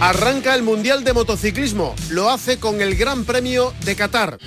Arranca 0.00 0.54
el 0.54 0.62
Mundial 0.62 1.04
de 1.04 1.12
Motociclismo. 1.12 1.94
Lo 2.10 2.30
hace 2.30 2.58
con 2.58 2.80
el 2.80 2.94
Gran 2.94 3.24
Premio 3.24 3.74
de 3.84 3.96
Qatar. 3.96 4.38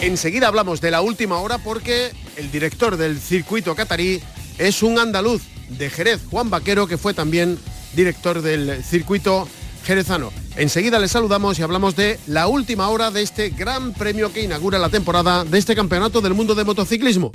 Enseguida 0.00 0.46
hablamos 0.46 0.80
de 0.80 0.92
la 0.92 1.02
última 1.02 1.38
hora 1.40 1.58
porque 1.58 2.12
el 2.36 2.50
director 2.50 2.96
del 2.96 3.20
circuito 3.20 3.74
catarí 3.74 4.22
es 4.56 4.82
un 4.82 4.98
andaluz 4.98 5.42
de 5.68 5.90
Jerez, 5.90 6.20
Juan 6.30 6.48
Vaquero, 6.48 6.86
que 6.86 6.96
fue 6.96 7.12
también 7.12 7.58
director 7.94 8.40
del 8.40 8.84
circuito 8.84 9.48
jerezano. 9.86 10.32
Enseguida 10.56 10.98
le 10.98 11.06
saludamos 11.06 11.58
y 11.58 11.62
hablamos 11.62 11.94
de 11.94 12.18
la 12.26 12.48
última 12.48 12.88
hora 12.88 13.10
de 13.10 13.22
este 13.22 13.50
gran 13.50 13.94
premio 13.94 14.32
que 14.32 14.42
inaugura 14.42 14.78
la 14.78 14.88
temporada 14.88 15.44
de 15.44 15.58
este 15.58 15.76
campeonato 15.76 16.20
del 16.20 16.34
mundo 16.34 16.54
de 16.54 16.64
motociclismo. 16.64 17.30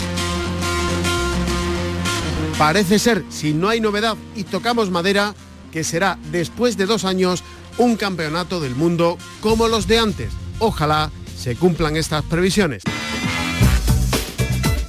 Parece 2.57 2.99
ser, 2.99 3.23
si 3.29 3.53
no 3.53 3.69
hay 3.69 3.79
novedad 3.79 4.17
y 4.35 4.43
tocamos 4.43 4.91
madera, 4.91 5.33
que 5.71 5.83
será 5.85 6.19
después 6.31 6.75
de 6.75 6.85
dos 6.85 7.05
años 7.05 7.41
un 7.77 7.95
campeonato 7.95 8.59
del 8.59 8.75
mundo 8.75 9.17
como 9.39 9.69
los 9.69 9.87
de 9.87 9.99
antes. 9.99 10.31
Ojalá 10.59 11.09
se 11.37 11.55
cumplan 11.55 11.95
estas 11.95 12.23
previsiones. 12.25 12.83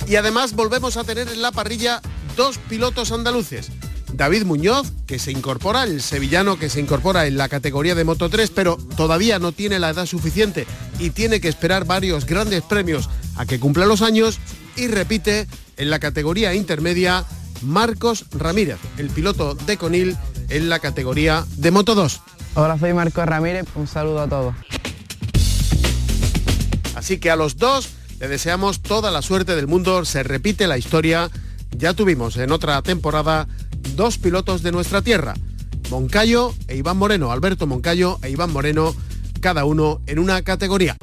Y 0.08 0.17
además 0.17 0.55
volvemos 0.55 0.97
a 0.97 1.05
tener 1.05 1.29
en 1.29 1.41
la 1.41 1.53
parrilla 1.53 2.03
dos 2.36 2.58
pilotos 2.58 3.12
andaluces. 3.12 3.70
David 4.12 4.44
Muñoz, 4.44 4.92
que 5.06 5.18
se 5.18 5.32
incorpora, 5.32 5.84
el 5.84 6.02
sevillano 6.02 6.58
que 6.58 6.68
se 6.68 6.80
incorpora 6.80 7.27
en 7.27 7.36
la 7.36 7.48
categoría 7.48 7.94
de 7.94 8.05
Moto 8.05 8.28
3, 8.28 8.50
pero 8.50 8.77
todavía 8.96 9.38
no 9.38 9.52
tiene 9.52 9.78
la 9.78 9.91
edad 9.91 10.06
suficiente 10.06 10.66
y 10.98 11.10
tiene 11.10 11.41
que 11.41 11.48
esperar 11.48 11.84
varios 11.84 12.27
grandes 12.27 12.62
premios 12.62 13.08
a 13.36 13.46
que 13.46 13.58
cumpla 13.58 13.86
los 13.86 14.02
años, 14.02 14.38
y 14.77 14.88
repite 14.88 15.46
en 15.77 15.90
la 15.90 15.98
categoría 15.98 16.55
intermedia 16.55 17.24
Marcos 17.62 18.27
Ramírez, 18.33 18.78
el 18.98 19.10
piloto 19.10 19.55
de 19.55 19.77
Conil 19.77 20.16
en 20.48 20.68
la 20.68 20.78
categoría 20.78 21.44
de 21.56 21.70
Moto 21.70 21.94
2. 21.94 22.20
Hola, 22.55 22.78
soy 22.78 22.92
Marcos 22.92 23.27
Ramírez, 23.27 23.66
un 23.74 23.86
saludo 23.86 24.20
a 24.20 24.28
todos. 24.28 24.55
Así 26.94 27.18
que 27.18 27.30
a 27.30 27.36
los 27.36 27.56
dos 27.56 27.88
le 28.20 28.28
deseamos 28.28 28.80
toda 28.80 29.10
la 29.10 29.22
suerte 29.22 29.56
del 29.56 29.66
mundo, 29.66 30.05
se 30.05 30.22
repite 30.22 30.66
la 30.66 30.78
historia. 30.78 31.30
Ya 31.77 31.95
tuvimos 31.95 32.37
en 32.37 32.53
otra 32.53 32.81
temporada 32.83 33.48
dos 33.97 34.19
pilotos 34.19 34.62
de 34.62 34.73
nuestra 34.73 35.03
tierra, 35.03 35.34
Moncayo 35.91 36.55
e 36.69 36.77
Iván 36.77 36.97
Moreno, 36.97 37.33
Alberto 37.33 37.67
Moncayo 37.67 38.19
e 38.23 38.31
Iván 38.31 38.53
Moreno, 38.53 38.95
cada 39.41 39.64
uno 39.64 40.01
en 40.06 40.19
una 40.19 40.42
categoría. 40.42 40.97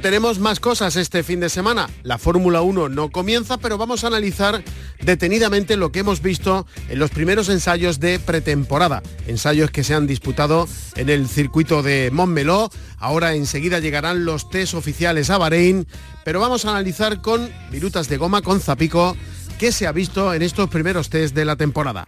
Tenemos 0.00 0.38
más 0.38 0.60
cosas 0.60 0.96
este 0.96 1.22
fin 1.22 1.40
de 1.40 1.48
semana. 1.48 1.88
La 2.02 2.18
Fórmula 2.18 2.60
1 2.60 2.88
no 2.88 3.10
comienza, 3.10 3.58
pero 3.58 3.78
vamos 3.78 4.04
a 4.04 4.06
analizar 4.06 4.62
detenidamente 5.00 5.76
lo 5.76 5.90
que 5.90 6.00
hemos 6.00 6.22
visto 6.22 6.66
en 6.88 6.98
los 6.98 7.10
primeros 7.10 7.48
ensayos 7.48 7.98
de 7.98 8.18
pretemporada. 8.18 9.02
Ensayos 9.26 9.70
que 9.70 9.82
se 9.84 9.94
han 9.94 10.06
disputado 10.06 10.68
en 10.94 11.08
el 11.08 11.28
circuito 11.28 11.82
de 11.82 12.10
Montmeló. 12.12 12.70
Ahora 12.98 13.34
enseguida 13.34 13.80
llegarán 13.80 14.24
los 14.24 14.48
test 14.50 14.74
oficiales 14.74 15.30
a 15.30 15.38
Bahrein, 15.38 15.86
pero 16.24 16.40
vamos 16.40 16.64
a 16.64 16.70
analizar 16.70 17.20
con 17.20 17.50
virutas 17.70 18.08
de 18.08 18.18
goma, 18.18 18.42
con 18.42 18.60
zapico, 18.60 19.16
qué 19.58 19.72
se 19.72 19.86
ha 19.86 19.92
visto 19.92 20.32
en 20.32 20.42
estos 20.42 20.70
primeros 20.70 21.10
test 21.10 21.34
de 21.34 21.44
la 21.44 21.56
temporada. 21.56 22.06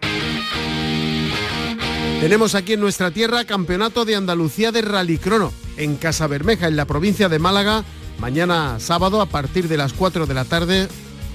Tenemos 2.21 2.55
aquí 2.55 2.73
en 2.73 2.79
nuestra 2.79 3.11
tierra 3.11 3.45
Campeonato 3.45 4.05
de 4.05 4.15
Andalucía 4.15 4.71
de 4.71 4.81
Rallycrono 4.81 5.60
en 5.81 5.95
Casa 5.95 6.27
Bermeja, 6.27 6.67
en 6.67 6.75
la 6.75 6.85
provincia 6.85 7.27
de 7.27 7.39
Málaga. 7.39 7.83
Mañana 8.19 8.79
sábado 8.79 9.19
a 9.19 9.25
partir 9.25 9.67
de 9.67 9.77
las 9.77 9.93
4 9.93 10.27
de 10.27 10.33
la 10.33 10.45
tarde 10.45 10.87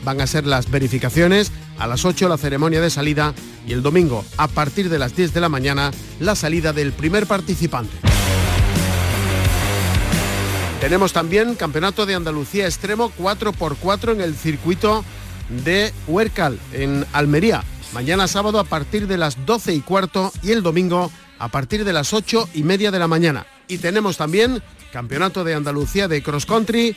van 0.04 0.20
a 0.20 0.26
ser 0.28 0.46
las 0.46 0.70
verificaciones, 0.70 1.50
a 1.78 1.88
las 1.88 2.04
8 2.04 2.28
la 2.28 2.38
ceremonia 2.38 2.80
de 2.80 2.90
salida 2.90 3.34
y 3.66 3.72
el 3.72 3.82
domingo 3.82 4.24
a 4.36 4.46
partir 4.46 4.88
de 4.88 5.00
las 5.00 5.16
10 5.16 5.34
de 5.34 5.40
la 5.40 5.48
mañana 5.48 5.90
la 6.20 6.36
salida 6.36 6.72
del 6.72 6.92
primer 6.92 7.26
participante. 7.26 7.96
Tenemos 10.80 11.12
también 11.12 11.56
Campeonato 11.56 12.06
de 12.06 12.14
Andalucía 12.14 12.66
Extremo 12.66 13.10
4x4 13.18 14.12
en 14.12 14.20
el 14.20 14.36
circuito 14.36 15.04
de 15.64 15.92
Huércal, 16.06 16.60
en 16.72 17.04
Almería. 17.12 17.64
Mañana 17.92 18.28
sábado 18.28 18.60
a 18.60 18.64
partir 18.64 19.08
de 19.08 19.16
las 19.16 19.44
12 19.44 19.74
y 19.74 19.80
cuarto 19.80 20.32
y 20.42 20.52
el 20.52 20.62
domingo 20.62 21.10
a 21.40 21.48
partir 21.48 21.84
de 21.84 21.92
las 21.92 22.12
8 22.12 22.50
y 22.54 22.62
media 22.62 22.92
de 22.92 22.98
la 23.00 23.08
mañana. 23.08 23.46
Y 23.68 23.78
tenemos 23.78 24.16
también 24.16 24.62
Campeonato 24.92 25.44
de 25.44 25.54
Andalucía 25.54 26.08
de 26.08 26.22
Cross 26.22 26.46
Country. 26.46 26.96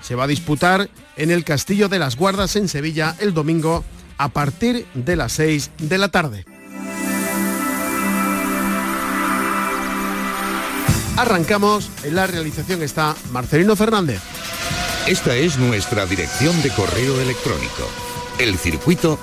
Se 0.00 0.14
va 0.14 0.24
a 0.24 0.28
disputar 0.28 0.88
en 1.16 1.30
el 1.30 1.44
Castillo 1.44 1.88
de 1.88 1.98
las 1.98 2.16
Guardas 2.16 2.56
en 2.56 2.68
Sevilla 2.68 3.16
el 3.20 3.34
domingo 3.34 3.84
a 4.18 4.28
partir 4.28 4.86
de 4.94 5.16
las 5.16 5.32
6 5.32 5.70
de 5.78 5.98
la 5.98 6.08
tarde. 6.08 6.44
Arrancamos, 11.16 11.90
en 12.02 12.16
la 12.16 12.26
realización 12.26 12.82
está 12.82 13.14
Marcelino 13.30 13.76
Fernández. 13.76 14.20
Esta 15.06 15.36
es 15.36 15.58
nuestra 15.58 16.06
dirección 16.06 16.60
de 16.62 16.70
correo 16.70 17.20
electrónico, 17.20 17.88
elcircuito 18.38 19.18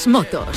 Las 0.00 0.06
motos. 0.06 0.48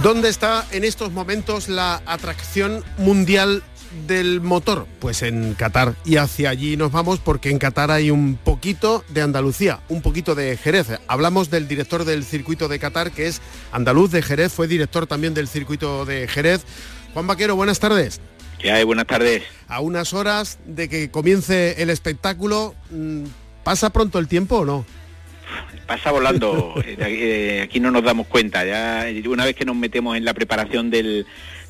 ¿Dónde 0.00 0.28
está 0.28 0.64
en 0.70 0.84
estos 0.84 1.10
momentos 1.10 1.68
la 1.68 2.02
atracción 2.06 2.84
mundial 2.98 3.64
del 4.06 4.40
motor? 4.40 4.86
Pues 5.00 5.22
en 5.22 5.54
Qatar. 5.54 5.96
Y 6.04 6.18
hacia 6.18 6.50
allí 6.50 6.76
nos 6.76 6.92
vamos 6.92 7.18
porque 7.18 7.50
en 7.50 7.58
Qatar 7.58 7.90
hay 7.90 8.12
un 8.12 8.36
poquito 8.36 9.04
de 9.08 9.22
Andalucía, 9.22 9.80
un 9.88 10.00
poquito 10.00 10.36
de 10.36 10.56
Jerez. 10.56 10.86
Hablamos 11.08 11.50
del 11.50 11.66
director 11.66 12.04
del 12.04 12.22
circuito 12.22 12.68
de 12.68 12.78
Qatar, 12.78 13.10
que 13.10 13.26
es 13.26 13.40
andaluz 13.72 14.12
de 14.12 14.22
Jerez, 14.22 14.52
fue 14.52 14.68
director 14.68 15.08
también 15.08 15.34
del 15.34 15.48
circuito 15.48 16.04
de 16.04 16.28
Jerez. 16.28 16.62
Juan 17.12 17.26
Vaquero, 17.26 17.56
buenas 17.56 17.80
tardes. 17.80 18.20
¿Qué 18.60 18.70
hay? 18.70 18.84
Buenas 18.84 19.08
tardes. 19.08 19.42
A 19.66 19.80
unas 19.80 20.14
horas 20.14 20.60
de 20.64 20.88
que 20.88 21.10
comience 21.10 21.82
el 21.82 21.90
espectáculo, 21.90 22.76
mm, 22.92 23.24
¿pasa 23.64 23.90
pronto 23.90 24.20
el 24.20 24.28
tiempo 24.28 24.58
o 24.58 24.64
no? 24.64 24.84
Pasa 25.88 26.12
volando, 26.12 26.74
Eh, 26.84 26.96
eh, 27.00 27.60
aquí 27.64 27.80
no 27.80 27.90
nos 27.90 28.04
damos 28.04 28.26
cuenta, 28.26 28.62
ya 28.64 29.06
una 29.26 29.46
vez 29.46 29.56
que 29.56 29.64
nos 29.64 29.74
metemos 29.74 30.18
en 30.18 30.24
la 30.26 30.34
preparación 30.34 30.90
del, 30.90 31.24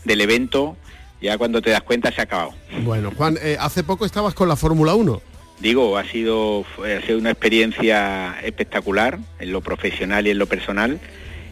del 0.04 0.20
evento, 0.20 0.76
ya 1.22 1.38
cuando 1.38 1.62
te 1.62 1.70
das 1.70 1.82
cuenta 1.82 2.10
se 2.10 2.20
ha 2.20 2.24
acabado. 2.24 2.52
Bueno, 2.82 3.12
Juan, 3.16 3.38
eh, 3.40 3.56
hace 3.60 3.84
poco 3.84 4.04
estabas 4.04 4.34
con 4.34 4.48
la 4.48 4.56
Fórmula 4.56 4.96
1. 4.96 5.22
Digo, 5.60 5.96
ha 5.96 6.04
sido, 6.04 6.64
ha 6.84 7.06
sido 7.06 7.18
una 7.18 7.30
experiencia 7.30 8.40
espectacular 8.42 9.20
en 9.38 9.52
lo 9.52 9.60
profesional 9.60 10.26
y 10.26 10.30
en 10.30 10.38
lo 10.38 10.46
personal 10.46 10.98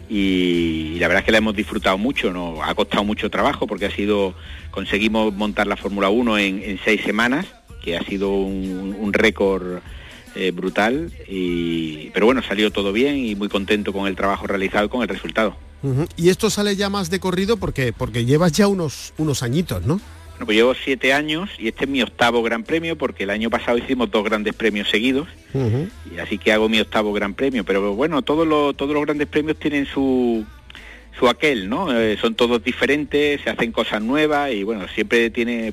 y, 0.09 0.93
y 0.95 0.99
la 0.99 1.07
verdad 1.07 1.21
es 1.21 1.27
que 1.27 1.33
la 1.33 1.39
hemos 1.39 1.55
disfrutado 1.55 1.99
mucho, 1.99 2.33
nos 2.33 2.59
ha 2.63 2.75
costado 2.75 3.05
mucho 3.05 3.31
trabajo 3.31 3.69
porque 3.69 3.87
ha 3.87 3.91
sido, 3.93 4.35
conseguimos 4.73 5.33
montar 5.35 5.69
la 5.69 5.77
Fórmula 5.77 6.09
1 6.09 6.39
en, 6.39 6.63
en 6.65 6.81
seis 6.85 7.01
semanas, 7.03 7.47
que 7.83 7.97
ha 7.97 8.03
sido 8.03 8.33
un, 8.33 8.97
un 8.99 9.13
récord 9.13 9.79
eh, 10.37 10.51
brutal, 10.51 11.13
y, 11.29 12.11
pero 12.11 12.27
bueno, 12.27 12.43
salió 12.43 12.71
todo 12.71 12.93
bien 12.93 13.17
y 13.17 13.35
muy 13.35 13.49
contento 13.49 13.93
con 13.93 14.07
el 14.07 14.17
trabajo 14.17 14.47
realizado 14.47 14.87
y 14.87 14.89
con 14.89 15.03
el 15.03 15.09
resultado. 15.09 15.57
Y 16.17 16.31
esto 16.31 16.51
sale 16.51 16.75
ya 16.75 16.91
más 16.91 17.11
de 17.11 17.21
corrido 17.21 17.57
porque, 17.59 17.93
porque 17.93 18.25
llevas 18.25 18.53
ya 18.53 18.67
unos, 18.67 19.13
unos 19.19 19.43
añitos, 19.43 19.87
¿no? 19.87 20.01
Bueno, 20.37 20.47
pues 20.47 20.57
llevo 20.57 20.75
siete 20.75 21.15
años 21.15 21.49
y 21.59 21.69
este 21.69 21.85
es 21.85 21.91
mi 21.91 22.03
octavo 22.03 22.43
gran 22.43 22.63
premio 22.63 22.97
porque 22.97 23.23
el 23.23 23.31
año 23.31 23.49
pasado 23.49 23.79
hicimos 23.79 24.11
dos 24.11 24.23
grandes 24.23 24.55
premios 24.55 24.91
seguidos 24.91 25.29
y 26.15 26.19
así 26.19 26.37
que 26.37 26.53
hago 26.53 26.69
mi 26.69 26.79
octavo 26.79 27.13
gran 27.15 27.33
premio. 27.33 27.65
Pero 27.65 27.95
bueno, 27.95 28.21
todos 28.21 28.47
los, 28.47 28.77
todos 28.77 28.93
los 28.93 29.03
grandes 29.03 29.29
premios 29.29 29.59
tienen 29.59 29.87
su, 29.87 30.45
su 31.19 31.29
aquel, 31.29 31.71
¿no? 31.71 31.99
Eh, 31.99 32.19
son 32.21 32.35
todos 32.35 32.63
diferentes, 32.63 33.41
se 33.41 33.49
hacen 33.49 33.73
cosas 33.73 34.03
nuevas 34.03 34.53
y 34.53 34.63
bueno, 34.63 34.87
siempre 34.89 35.31
tiene... 35.31 35.69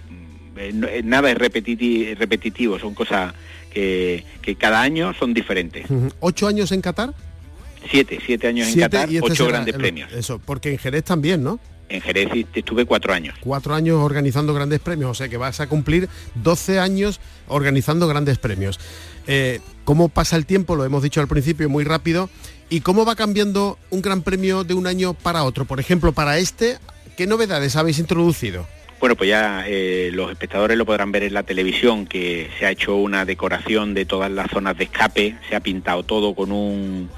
Eh, 0.55 0.71
eh, 0.89 1.01
nada 1.03 1.31
es 1.31 1.37
repetitivo, 1.37 2.15
repetitivo 2.17 2.79
son 2.79 2.93
cosas 2.93 3.33
que, 3.73 4.23
que, 4.41 4.55
cada 4.55 4.81
año 4.81 5.13
son 5.13 5.33
diferentes. 5.33 5.85
¿Ocho 6.19 6.47
años 6.47 6.71
en 6.71 6.81
Qatar? 6.81 7.13
Siete, 7.89 8.19
siete 8.25 8.47
años 8.47 8.67
en 8.69 8.79
Qatar, 8.79 9.09
este 9.09 9.21
ocho 9.21 9.47
grandes 9.47 9.75
premios. 9.75 10.11
Eso, 10.13 10.39
porque 10.39 10.71
en 10.71 10.77
Jerez 10.77 11.03
también, 11.03 11.43
¿no? 11.43 11.59
En 11.89 12.01
Jerez 12.01 12.29
estuve 12.55 12.85
cuatro 12.85 13.13
años. 13.13 13.35
Cuatro 13.39 13.75
años 13.75 13.97
organizando 13.99 14.53
grandes 14.53 14.79
premios, 14.79 15.11
o 15.11 15.13
sea 15.13 15.29
que 15.29 15.37
vas 15.37 15.59
a 15.59 15.67
cumplir 15.67 16.09
12 16.35 16.79
años 16.79 17.19
organizando 17.47 18.07
grandes 18.07 18.37
premios. 18.37 18.79
Eh, 19.27 19.59
¿Cómo 19.85 20.09
pasa 20.09 20.35
el 20.37 20.45
tiempo? 20.45 20.75
Lo 20.75 20.85
hemos 20.85 21.03
dicho 21.03 21.21
al 21.21 21.27
principio 21.27 21.69
muy 21.69 21.83
rápido. 21.83 22.29
¿Y 22.69 22.81
cómo 22.81 23.05
va 23.05 23.15
cambiando 23.15 23.77
un 23.91 24.01
gran 24.01 24.23
premio 24.23 24.63
de 24.63 24.73
un 24.73 24.87
año 24.87 25.13
para 25.13 25.43
otro? 25.43 25.65
Por 25.65 25.79
ejemplo, 25.79 26.13
para 26.13 26.39
este, 26.39 26.79
¿qué 27.17 27.27
novedades 27.27 27.75
habéis 27.75 27.99
introducido? 27.99 28.65
Bueno, 29.03 29.17
pues 29.17 29.29
ya 29.31 29.65
eh, 29.67 30.11
los 30.13 30.31
espectadores 30.31 30.77
lo 30.77 30.85
podrán 30.85 31.11
ver 31.11 31.23
en 31.23 31.33
la 31.33 31.43
televisión, 31.43 32.05
que 32.05 32.49
se 32.57 32.65
ha 32.65 32.71
hecho 32.71 32.95
una 32.95 33.25
decoración 33.25 33.93
de 33.93 34.05
todas 34.05 34.31
las 34.31 34.49
zonas 34.49 34.77
de 34.77 34.85
escape, 34.85 35.35
se 35.49 35.57
ha 35.57 35.59
pintado 35.59 36.03
todo 36.03 36.33
con 36.33 36.53
un, 36.53 37.09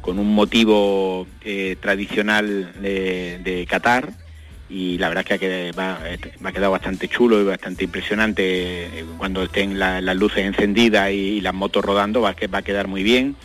con 0.00 0.18
un 0.18 0.34
motivo 0.34 1.26
eh, 1.42 1.76
tradicional 1.78 2.72
de 2.80 3.66
Qatar, 3.68 4.14
y 4.70 4.96
la 4.96 5.10
verdad 5.10 5.26
es 5.28 5.38
que 5.38 5.70
me 6.40 6.48
ha 6.48 6.52
quedado 6.52 6.72
bastante 6.72 7.08
chulo 7.08 7.38
y 7.38 7.44
bastante 7.44 7.84
impresionante. 7.84 9.00
Eh, 9.00 9.04
cuando 9.18 9.42
estén 9.42 9.78
las 9.78 10.16
luces 10.16 10.46
encendidas 10.46 11.10
y, 11.10 11.42
las 11.42 11.52
motos 11.52 11.84
rodando, 11.84 12.22
va, 12.22 12.34
va 12.54 12.58
a 12.58 12.62
quedar 12.62 12.88
muy 12.88 13.02
bien. 13.02 13.36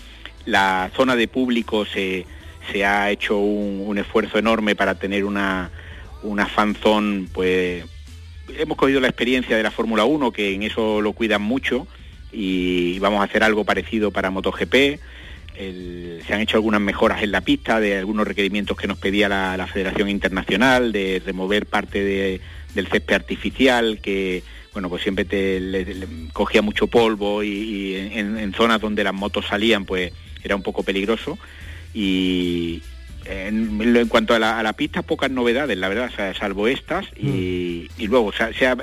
La 0.45 0.90
zona 0.95 1.18
de 1.18 1.28
público 1.28 1.86
se, 1.86 2.25
ha 2.86 3.12
hecho 3.12 3.40
un, 3.40 3.98
esfuerzo 3.98 4.38
enorme 4.38 4.78
para 4.78 4.95
tener 4.95 5.25
una, 5.25 5.69
una 6.24 6.48
fanzón, 6.48 7.30
pues 7.31 7.83
hemos 8.57 8.77
cogido 8.77 9.00
la 9.00 9.07
experiencia 9.07 9.56
de 9.56 9.63
la 9.63 9.71
Fórmula 9.71 10.06
1, 10.06 10.31
que 10.31 10.54
en 10.54 10.63
eso 10.63 11.01
lo 11.01 11.13
cuidan 11.13 11.42
mucho, 11.42 11.88
y 12.31 13.00
vamos 13.00 13.21
a 13.21 13.25
hacer 13.25 13.44
algo 13.44 13.63
parecido 13.66 14.12
para 14.12 14.30
MotoGP 14.30 15.00
se 15.60 16.33
han 16.33 16.39
hecho 16.39 16.56
algunas 16.56 16.80
mejoras 16.80 17.21
en 17.21 17.33
la 17.33 17.42
pista 17.42 17.81
de 17.81 17.98
algunos 17.98 18.25
requerimientos 18.25 18.77
que 18.77 18.88
nos 18.88 18.98
pedía 18.98 19.27
la, 19.27 19.68
Federación 19.68 20.07
Internacional, 20.07 20.94
de 20.94 21.21
remover 21.25 21.66
parte 21.66 22.04
del 22.74 22.88
césped 22.88 23.16
artificial, 23.16 24.00
que 24.01 24.42
bueno, 24.71 24.88
pues 24.88 25.04
siempre 25.04 25.25
te 25.25 25.83
cogía 26.31 26.62
mucho 26.62 26.88
polvo 26.88 27.44
y, 27.44 27.95
en, 27.95 28.54
zonas 28.54 28.80
donde 28.80 29.04
las 29.04 29.13
motos 29.13 29.48
salían, 29.48 29.83
pues 29.83 30.13
era 30.44 30.56
un 30.56 30.63
poco 30.63 30.83
peligroso. 30.83 31.38
Y 31.94 32.81
en, 33.30 34.08
cuanto 34.08 34.34
a 34.34 34.40
la, 34.40 34.74
pista, 34.74 35.02
pocas 35.02 35.31
novedades, 35.31 35.78
la 35.78 35.88
verdad, 35.88 36.12
salvo 36.38 36.68
estas. 36.68 37.06
Y, 37.16 37.88
mm. 37.98 38.04
luego, 38.06 38.31
sea, 38.34 38.78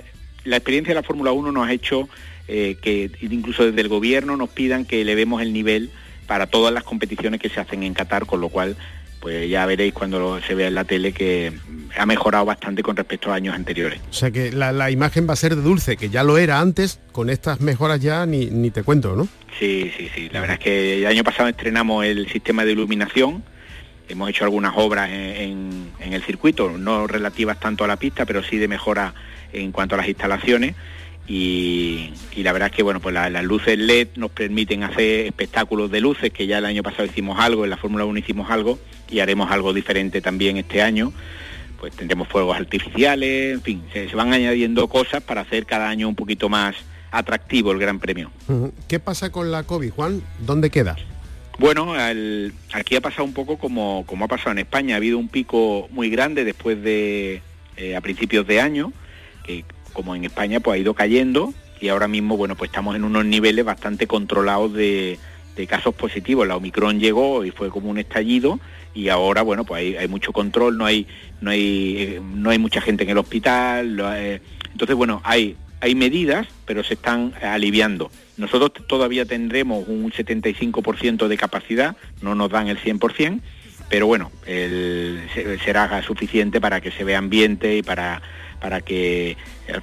la 0.44 0.56
experiencia 0.56 0.94
de 0.94 1.00
la 1.00 1.06
Fórmula 1.06 1.32
1 1.32 1.52
nos 1.52 1.68
ha 1.68 1.72
hecho 1.72 2.08
eh, 2.48 2.76
que 2.80 3.10
incluso 3.22 3.64
desde 3.64 3.80
el 3.80 3.88
gobierno 3.88 4.36
nos 4.36 4.50
pidan 4.50 4.84
que 4.84 5.00
elevemos 5.00 5.42
el 5.42 5.52
nivel 5.52 5.90
para 6.26 6.46
todas 6.46 6.72
las 6.72 6.84
competiciones 6.84 7.40
que 7.40 7.48
se 7.48 7.60
hacen 7.60 7.82
en 7.82 7.94
Qatar, 7.94 8.26
con 8.26 8.40
lo 8.40 8.48
cual 8.48 8.76
pues 9.20 9.48
ya 9.48 9.66
veréis 9.66 9.92
cuando 9.92 10.40
se 10.42 10.54
vea 10.54 10.68
en 10.68 10.74
la 10.74 10.84
tele 10.84 11.12
que 11.12 11.52
ha 11.96 12.06
mejorado 12.06 12.44
bastante 12.44 12.82
con 12.82 12.96
respecto 12.96 13.32
a 13.32 13.34
años 13.34 13.54
anteriores. 13.54 14.00
O 14.10 14.12
sea 14.12 14.30
que 14.30 14.52
la, 14.52 14.90
imagen 14.90 15.28
va 15.28 15.32
a 15.32 15.36
ser 15.36 15.56
de 15.56 15.62
dulce, 15.62 15.96
que 15.96 16.10
ya 16.10 16.22
lo 16.22 16.38
era 16.38 16.60
antes, 16.60 17.00
con 17.10 17.30
estas 17.30 17.60
mejoras 17.60 18.00
ya 18.00 18.26
ni, 18.26 18.46
ni 18.46 18.70
te 18.70 18.82
cuento, 18.82 19.16
¿no? 19.16 19.26
Sí, 19.58 19.90
sí, 19.96 20.08
sí. 20.14 20.28
La 20.30 20.40
verdad 20.40 20.58
es 20.58 20.62
que 20.62 20.98
el 20.98 21.06
año 21.06 21.24
pasado 21.24 21.48
estrenamos 21.48 22.04
el 22.04 22.28
sistema 22.28 22.64
de 22.64 22.72
iluminación, 22.72 23.42
hemos 24.08 24.30
hecho 24.30 24.44
algunas 24.44 24.72
obras 24.76 25.10
en, 25.10 25.90
el 26.00 26.22
circuito, 26.22 26.76
no 26.78 27.06
relativas 27.06 27.58
tanto 27.60 27.84
a 27.84 27.86
la 27.86 27.96
pista, 27.96 28.24
pero 28.24 28.42
sí 28.42 28.56
de 28.58 28.68
mejora 28.68 29.14
en 29.52 29.72
cuanto 29.72 29.94
a 29.94 29.98
las 29.98 30.08
instalaciones 30.08 30.74
y, 31.28 32.12
la 32.36 32.52
verdad 32.52 32.68
es 32.70 32.76
que 32.76 32.82
bueno 32.82 33.00
pues 33.00 33.14
las 33.14 33.44
luces 33.44 33.78
LED 33.78 34.08
nos 34.16 34.30
permiten 34.30 34.84
hacer 34.84 35.26
espectáculos 35.26 35.90
de 35.90 36.00
luces 36.00 36.30
que 36.32 36.46
ya 36.46 36.58
el 36.58 36.64
año 36.64 36.82
pasado 36.82 37.04
hicimos 37.04 37.40
algo 37.40 37.64
en 37.64 37.70
la 37.70 37.76
Fórmula 37.76 38.04
1 38.04 38.18
hicimos 38.18 38.50
algo 38.50 38.78
y 39.08 39.18
haremos 39.20 39.50
algo 39.50 39.72
diferente 39.72 40.20
también 40.20 40.56
este 40.56 40.82
año 40.82 41.12
pues 41.80 41.94
tendremos 41.94 42.28
fuegos 42.28 42.56
artificiales 42.56 43.54
en 43.54 43.62
fin 43.62 43.82
se, 43.92 44.06
van 44.14 44.32
añadiendo 44.32 44.86
cosas 44.88 45.22
para 45.22 45.40
hacer 45.40 45.66
cada 45.66 45.88
año 45.88 46.08
un 46.08 46.14
poquito 46.14 46.48
más 46.48 46.76
atractivo 47.10 47.72
el 47.72 47.78
Gran 47.78 47.98
Premio 47.98 48.30
¿qué 48.86 49.00
pasa 49.00 49.32
con 49.32 49.50
la 49.50 49.64
COVID 49.64 49.90
Juan? 49.90 50.22
¿dónde 50.38 50.70
queda? 50.70 50.96
Bueno, 51.58 51.94
aquí 52.72 52.96
ha 52.96 53.00
pasado 53.00 53.24
un 53.24 53.32
poco 53.32 53.56
como, 53.56 54.04
como 54.06 54.26
ha 54.26 54.28
pasado 54.28 54.52
en 54.52 54.58
España. 54.58 54.94
Ha 54.94 54.98
habido 54.98 55.16
un 55.16 55.28
pico 55.28 55.88
muy 55.90 56.10
grande 56.10 56.44
después 56.44 56.82
de, 56.82 57.40
eh, 57.78 57.96
a 57.96 58.00
principios 58.02 58.46
de 58.46 58.60
año, 58.60 58.92
que 59.42 59.64
como 59.94 60.14
en 60.14 60.24
España, 60.24 60.60
pues 60.60 60.76
ha 60.76 60.78
ido 60.78 60.92
cayendo 60.92 61.54
y 61.80 61.88
ahora 61.88 62.08
mismo, 62.08 62.36
bueno, 62.36 62.56
pues 62.56 62.70
estamos 62.70 62.94
en 62.94 63.04
unos 63.04 63.24
niveles 63.24 63.64
bastante 63.64 64.06
controlados 64.06 64.72
de, 64.74 65.18
casos 65.66 65.94
positivos. 65.94 66.46
La 66.46 66.56
Omicron 66.56 67.00
llegó 67.00 67.42
y 67.42 67.50
fue 67.50 67.70
como 67.70 67.88
un 67.88 67.96
estallido 67.96 68.60
y 68.94 69.08
ahora, 69.08 69.40
bueno, 69.40 69.64
pues 69.64 69.96
hay, 69.98 70.08
mucho 70.08 70.32
control, 70.32 70.76
no 70.76 70.84
hay, 70.84 71.06
no 71.40 71.50
hay, 71.50 71.96
eh, 71.98 72.20
no 72.22 72.50
hay 72.50 72.58
mucha 72.58 72.82
gente 72.82 73.04
en 73.04 73.10
el 73.10 73.18
hospital. 73.18 73.98
Eh, 74.16 74.40
entonces, 74.72 74.94
bueno, 74.94 75.22
hay, 75.24 75.56
hay 75.80 75.94
medidas, 75.94 76.46
pero 76.66 76.84
se 76.84 76.94
están 76.94 77.32
aliviando. 77.42 78.10
Nosotros 78.36 78.86
todavía 78.86 79.24
tendremos 79.24 79.86
un 79.88 80.10
75% 80.12 81.28
de 81.28 81.36
capacidad, 81.36 81.96
no 82.20 82.34
nos 82.34 82.50
dan 82.50 82.68
el 82.68 82.78
100%, 82.78 83.40
pero 83.88 84.06
bueno, 84.06 84.30
será 84.44 86.02
suficiente 86.02 86.60
para 86.60 86.80
que 86.80 86.90
se 86.90 87.04
vea 87.04 87.18
ambiente 87.18 87.76
y 87.76 87.82
para 87.82 88.20
para 88.60 88.80
que 88.80 89.36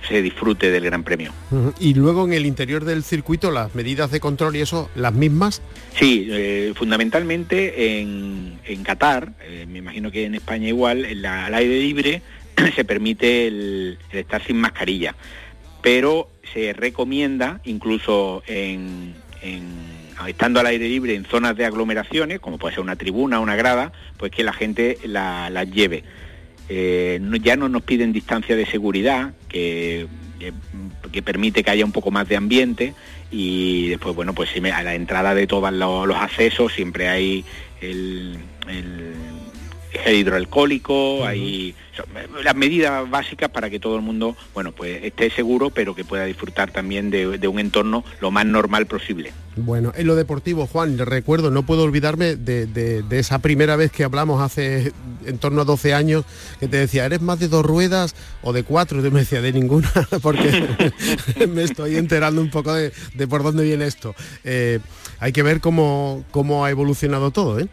se 0.07 0.21
disfrute 0.21 0.71
del 0.71 0.83
Gran 0.83 1.03
Premio. 1.03 1.31
Y 1.79 1.93
luego 1.93 2.25
en 2.25 2.33
el 2.33 2.45
interior 2.45 2.85
del 2.85 3.03
circuito, 3.03 3.51
las 3.51 3.75
medidas 3.75 4.11
de 4.11 4.19
control 4.19 4.55
y 4.55 4.61
eso, 4.61 4.89
las 4.95 5.13
mismas. 5.13 5.61
Sí, 5.97 6.27
eh, 6.31 6.73
fundamentalmente 6.75 7.99
en, 7.99 8.59
Qatar, 8.83 9.33
eh, 9.41 9.65
me 9.69 9.79
imagino 9.79 10.11
que 10.11 10.25
en 10.25 10.35
España 10.35 10.67
igual, 10.67 11.05
en 11.05 11.25
al 11.25 11.53
aire 11.53 11.79
libre 11.79 12.21
se 12.75 12.83
permite 12.83 13.47
el, 13.47 13.97
estar 14.11 14.43
sin 14.43 14.57
mascarilla, 14.57 15.15
pero 15.83 16.29
se 16.53 16.73
recomienda 16.73 17.59
incluso 17.65 18.41
en, 18.47 19.13
estando 20.27 20.61
al 20.61 20.65
aire 20.65 20.87
libre 20.87 21.13
en 21.13 21.25
zonas 21.25 21.55
de 21.57 21.65
aglomeraciones, 21.65 22.39
como 22.39 22.57
puede 22.57 22.73
ser 22.73 22.83
una 22.83 22.95
tribuna, 22.95 23.39
una 23.39 23.55
grada, 23.55 23.91
pues 24.17 24.31
que 24.31 24.43
la 24.43 24.53
gente 24.53 24.97
las 25.05 25.51
la 25.51 25.63
lleve. 25.65 26.03
Eh, 26.69 27.19
ya 27.41 27.57
no 27.57 27.67
nos 27.67 27.83
piden 27.83 28.13
distancia 28.13 28.55
de 28.55 28.65
seguridad, 28.65 29.33
que, 29.49 30.07
que, 31.11 31.21
permite 31.21 31.63
que 31.63 31.71
haya 31.71 31.85
un 31.85 31.91
poco 31.91 32.09
más 32.09 32.29
de 32.29 32.37
ambiente 32.37 32.93
y 33.29 33.89
después, 33.89 34.15
bueno, 34.15 34.33
pues 34.33 34.49
a 34.55 34.83
la 34.83 34.95
entrada 34.95 35.35
de 35.35 35.47
todos 35.47 35.71
los, 35.73 36.15
accesos 36.15 36.71
siempre 36.73 37.09
hay 37.09 37.43
el, 37.81 38.37
el 38.69 39.13
hidroalcohólico, 40.11 41.25
hay 41.25 41.75
las 42.43 42.55
medidas 42.55 43.09
básicas 43.09 43.49
para 43.49 43.69
que 43.69 43.79
todo 43.79 43.95
el 43.95 44.01
mundo, 44.01 44.35
bueno, 44.53 44.71
pues 44.71 45.03
esté 45.03 45.29
seguro, 45.29 45.69
pero 45.69 45.93
que 45.93 46.03
pueda 46.03 46.25
disfrutar 46.25 46.71
también 46.71 47.11
de, 47.11 47.47
un 47.47 47.59
entorno 47.59 48.03
lo 48.19 48.31
más 48.31 48.45
normal 48.45 48.87
posible. 48.87 49.31
Bueno, 49.55 49.93
en 49.95 50.07
lo 50.07 50.15
deportivo, 50.15 50.65
Juan, 50.65 50.97
recuerdo, 50.97 51.51
no 51.51 51.63
puedo 51.63 51.83
olvidarme 51.83 52.35
de, 52.35 53.03
esa 53.11 53.39
primera 53.39 53.75
vez 53.75 53.91
que 53.91 54.03
hablamos 54.03 54.41
hace 54.41 54.91
en 55.25 55.37
torno 55.37 55.61
a 55.61 55.65
12 55.65 55.93
años, 55.93 56.25
que 56.59 56.67
te 56.67 56.77
decía, 56.77 57.05
¿eres 57.05 57.21
más 57.21 57.39
de 57.39 57.47
dos 57.47 57.63
ruedas 57.63 58.15
o 58.41 58.53
de 58.53 58.63
cuatro? 58.63 59.05
Y 59.05 59.11
me 59.11 59.19
decía, 59.19 59.41
de 59.41 59.53
ninguna, 59.53 59.91
porque 60.21 60.65
me 61.47 61.63
estoy 61.63 61.97
enterando 61.97 62.41
un 62.41 62.49
poco 62.49 62.73
de, 62.73 62.91
por 63.29 63.43
dónde 63.43 63.63
viene 63.63 63.85
esto. 63.85 64.15
Eh, 64.43 64.79
hay 65.19 65.31
que 65.31 65.43
ver 65.43 65.61
cómo, 65.61 66.25
cómo 66.31 66.65
ha 66.65 66.71
evolucionado 66.71 67.29
todo, 67.29 67.59
¿eh? 67.59 67.67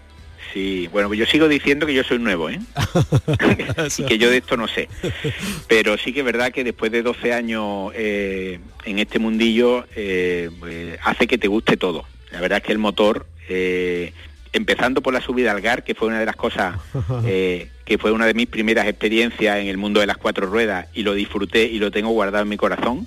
Sí, 0.52 0.88
bueno, 0.92 1.12
yo 1.14 1.26
sigo 1.26 1.48
diciendo 1.48 1.86
que 1.86 1.94
yo 1.94 2.02
soy 2.02 2.18
nuevo, 2.18 2.50
¿eh? 2.50 2.58
y 3.98 4.04
que 4.04 4.18
yo 4.18 4.30
de 4.30 4.38
esto 4.38 4.56
no 4.56 4.66
sé. 4.66 4.88
Pero 5.68 5.96
sí 5.96 6.12
que 6.12 6.20
es 6.20 6.24
verdad 6.24 6.52
que 6.52 6.64
después 6.64 6.90
de 6.90 7.02
12 7.02 7.32
años 7.32 7.92
eh, 7.94 8.58
en 8.84 8.98
este 8.98 9.18
mundillo 9.18 9.86
eh, 9.94 10.50
pues, 10.58 10.98
hace 11.04 11.26
que 11.26 11.38
te 11.38 11.48
guste 11.48 11.76
todo. 11.76 12.04
La 12.32 12.40
verdad 12.40 12.58
es 12.58 12.64
que 12.64 12.72
el 12.72 12.78
motor, 12.78 13.26
eh, 13.48 14.12
empezando 14.52 15.02
por 15.02 15.14
la 15.14 15.20
subida 15.20 15.52
al 15.52 15.60
GAR, 15.60 15.84
que 15.84 15.94
fue 15.94 16.08
una 16.08 16.18
de 16.18 16.26
las 16.26 16.36
cosas, 16.36 16.76
que 17.24 17.98
fue 17.98 18.10
una 18.10 18.26
de 18.26 18.34
mis 18.34 18.46
primeras 18.48 18.86
experiencias 18.86 19.58
en 19.58 19.68
el 19.68 19.78
mundo 19.78 20.00
de 20.00 20.06
las 20.06 20.16
cuatro 20.16 20.46
ruedas, 20.46 20.88
y 20.94 21.04
lo 21.04 21.14
disfruté 21.14 21.64
y 21.64 21.78
lo 21.78 21.90
tengo 21.92 22.10
guardado 22.10 22.42
en 22.42 22.48
mi 22.48 22.56
corazón, 22.56 23.06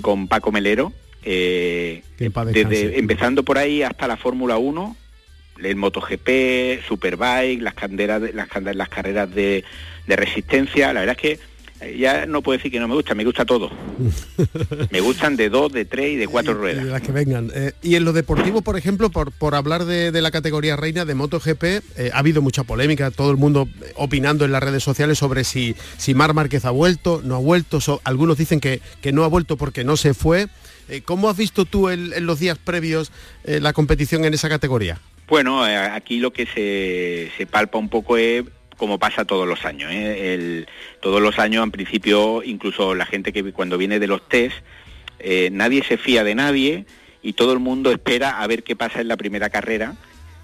con 0.00 0.26
Paco 0.26 0.50
Melero. 0.50 0.92
desde, 1.22 2.98
empezando 2.98 3.44
por 3.44 3.58
ahí 3.58 3.82
hasta 3.82 4.08
la 4.08 4.16
Fórmula 4.16 4.58
1, 4.58 4.96
el 5.64 5.76
MotoGP, 5.76 6.84
Superbike, 6.86 7.62
las, 7.62 7.74
las, 8.34 8.76
las 8.76 8.88
carreras 8.88 9.34
de, 9.34 9.64
de 10.06 10.16
resistencia. 10.16 10.92
La 10.92 11.00
verdad 11.00 11.16
es 11.16 11.22
que 11.22 11.52
ya 11.98 12.26
no 12.26 12.42
puedo 12.42 12.56
decir 12.56 12.70
que 12.70 12.78
no 12.78 12.86
me 12.88 12.94
gusta, 12.94 13.14
me 13.14 13.24
gusta 13.24 13.44
todo. 13.44 13.70
me 14.90 15.00
gustan 15.00 15.36
de 15.36 15.48
dos, 15.48 15.72
de 15.72 15.84
tres 15.84 16.12
y 16.12 16.16
de 16.16 16.28
cuatro 16.28 16.54
ruedas. 16.54 16.84
Y 16.84 16.88
las 16.88 17.02
que 17.02 17.12
vengan. 17.12 17.50
Eh, 17.54 17.72
y 17.82 17.96
en 17.96 18.04
lo 18.04 18.12
deportivo, 18.12 18.62
por 18.62 18.76
ejemplo, 18.76 19.10
por, 19.10 19.32
por 19.32 19.54
hablar 19.54 19.84
de, 19.84 20.12
la 20.22 20.30
categoría 20.30 20.76
reina 20.76 21.04
de 21.04 21.14
MotoGP, 21.14 21.64
eh, 21.64 22.10
ha 22.12 22.18
habido 22.18 22.40
mucha 22.42 22.62
polémica, 22.62 23.10
todo 23.10 23.30
el 23.30 23.36
mundo 23.36 23.68
opinando 23.96 24.44
en 24.44 24.52
las 24.52 24.62
redes 24.62 24.82
sociales 24.82 25.18
sobre 25.18 25.44
si, 25.44 25.74
si 25.96 26.14
Mar 26.14 26.34
Márquez 26.34 26.64
ha 26.64 26.70
vuelto, 26.70 27.20
no 27.24 27.34
ha 27.34 27.40
vuelto. 27.40 27.80
algunos 28.04 28.38
dicen 28.38 28.60
que, 28.60 28.80
que 29.00 29.12
no 29.12 29.24
ha 29.24 29.28
vuelto 29.28 29.56
porque 29.56 29.84
no 29.84 29.96
se 29.96 30.14
fue. 30.14 30.48
Eh, 30.88 31.02
¿Cómo 31.02 31.28
has 31.28 31.36
visto 31.36 31.64
tú 31.64 31.88
en, 31.88 32.24
los 32.26 32.38
días 32.38 32.58
previos 32.58 33.10
la 33.44 33.72
competición 33.72 34.24
en 34.24 34.34
esa 34.34 34.48
categoría? 34.48 35.00
Bueno, 35.28 35.62
aquí 35.64 36.18
lo 36.18 36.32
que 36.32 36.46
se, 36.46 37.30
se 37.36 37.46
palpa 37.46 37.78
un 37.78 37.88
poco 37.88 38.16
es 38.16 38.44
como 38.82 38.98
pasa 38.98 39.24
todos 39.24 39.46
los 39.46 39.64
años. 39.64 39.92
¿eh? 39.92 40.66
todos 41.00 41.22
los 41.22 41.38
años, 41.38 41.62
en 41.62 41.70
principio, 41.70 42.42
incluso 42.42 42.96
la 42.96 43.06
gente 43.06 43.32
que 43.32 43.52
cuando 43.52 43.78
viene 43.78 44.00
de 44.00 44.08
los 44.08 44.28
test, 44.28 44.56
eh, 45.20 45.50
nadie 45.52 45.84
se 45.84 45.96
fía 45.96 46.24
de 46.24 46.34
nadie 46.34 46.84
y 47.22 47.34
todo 47.34 47.52
el 47.52 47.60
mundo 47.60 47.92
espera 47.92 48.42
a 48.42 48.46
ver 48.48 48.64
qué 48.64 48.74
pasa 48.74 49.00
en 49.00 49.06
la 49.06 49.16
primera 49.16 49.50
carrera. 49.50 49.94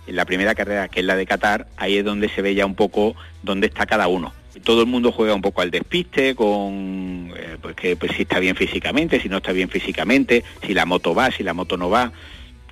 En 0.07 0.15
la 0.15 0.25
primera 0.25 0.55
carrera, 0.55 0.87
que 0.87 1.01
es 1.01 1.07
la 1.07 1.17
de 1.17 1.27
Qatar, 1.27 1.67
ahí 1.77 1.97
es 1.97 2.05
donde 2.05 2.29
se 2.29 2.41
ve 2.41 2.55
ya 2.55 2.65
un 2.65 2.77
poco 2.77 3.17
dónde 3.43 3.67
está 3.67 3.87
cada 3.87 4.07
uno. 4.07 4.33
Todo 4.63 4.83
el 4.83 4.87
mundo 4.87 5.11
juega 5.11 5.35
un 5.35 5.43
poco 5.43 5.61
al 5.61 5.73
despiste, 5.73 6.37
con 6.37 7.33
eh, 7.37 7.57
pues 7.61 7.75
que 7.75 7.97
pues, 7.97 8.13
si 8.13 8.23
está 8.23 8.39
bien 8.39 8.55
físicamente, 8.55 9.21
si 9.21 9.29
no 9.29 9.39
está 9.39 9.51
bien 9.51 9.69
físicamente, 9.69 10.45
si 10.65 10.75
la 10.75 10.87
moto 10.87 11.13
va, 11.13 11.33
si 11.33 11.43
la 11.43 11.55
moto 11.55 11.77
no 11.77 11.91
va. 11.91 12.13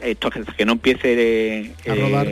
Esto 0.01 0.31
que 0.31 0.67
no 0.67 0.73
empiece 0.73 1.75
a 1.89 1.95
rodar 1.95 2.27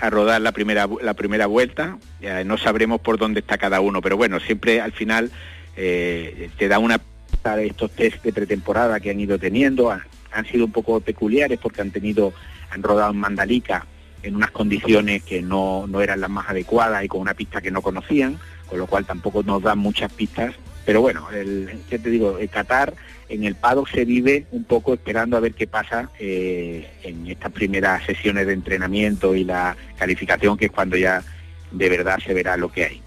a 0.00 0.08
rodar 0.08 0.40
la 0.40 0.52
primera, 0.52 0.88
la 1.02 1.14
primera 1.14 1.46
vuelta. 1.46 1.98
no 2.44 2.58
sabremos 2.58 3.00
por 3.00 3.18
dónde 3.18 3.40
está 3.40 3.58
cada 3.58 3.80
uno, 3.80 4.00
pero 4.00 4.16
bueno, 4.16 4.40
siempre 4.40 4.80
al 4.80 4.92
final 4.92 5.30
eh, 5.76 6.50
te 6.56 6.68
da 6.68 6.78
una 6.78 7.00
de 7.42 7.66
estos 7.66 7.90
test 7.92 8.22
de 8.22 8.32
pretemporada 8.32 9.00
que 9.00 9.10
han 9.10 9.20
ido 9.20 9.38
teniendo. 9.38 9.90
Han, 9.90 10.46
sido 10.46 10.64
un 10.66 10.72
poco 10.72 11.00
peculiares 11.00 11.58
porque 11.60 11.80
han 11.80 11.90
tenido, 11.90 12.32
han 12.70 12.82
rodado 12.82 13.12
en 13.12 13.18
Mandalica 13.18 13.86
en 14.22 14.36
unas 14.36 14.50
condiciones 14.50 15.22
que 15.22 15.40
no, 15.42 15.86
no 15.86 16.02
eran 16.02 16.20
las 16.20 16.30
más 16.30 16.48
adecuadas 16.48 17.02
y 17.04 17.08
con 17.08 17.20
una 17.20 17.34
pista 17.34 17.60
que 17.60 17.70
no 17.70 17.80
conocían, 17.80 18.38
con 18.66 18.78
lo 18.78 18.86
cual 18.86 19.06
tampoco 19.06 19.42
nos 19.42 19.62
dan 19.62 19.78
muchas 19.78 20.12
pistas. 20.12 20.54
Pero 20.90 21.02
bueno, 21.02 21.30
el, 21.30 21.70
¿qué 21.88 22.00
te 22.00 22.10
digo? 22.10 22.38
El 22.38 22.48
Qatar 22.48 22.94
en 23.28 23.44
el 23.44 23.54
paddock 23.54 23.88
se 23.90 24.04
vive 24.04 24.46
un 24.50 24.64
poco 24.64 24.92
esperando 24.92 25.36
a 25.36 25.40
ver 25.40 25.54
qué 25.54 25.68
pasa 25.68 26.10
eh, 26.18 26.90
en 27.04 27.28
estas 27.28 27.52
primeras 27.52 28.04
sesiones 28.04 28.44
de 28.48 28.54
entrenamiento 28.54 29.36
y 29.36 29.44
la 29.44 29.76
calificación, 29.96 30.56
que 30.58 30.64
es 30.64 30.72
cuando 30.72 30.96
ya 30.96 31.22
de 31.70 31.88
verdad 31.88 32.18
se 32.18 32.34
verá 32.34 32.56
lo 32.56 32.72
que 32.72 32.86
hay. 32.86 33.02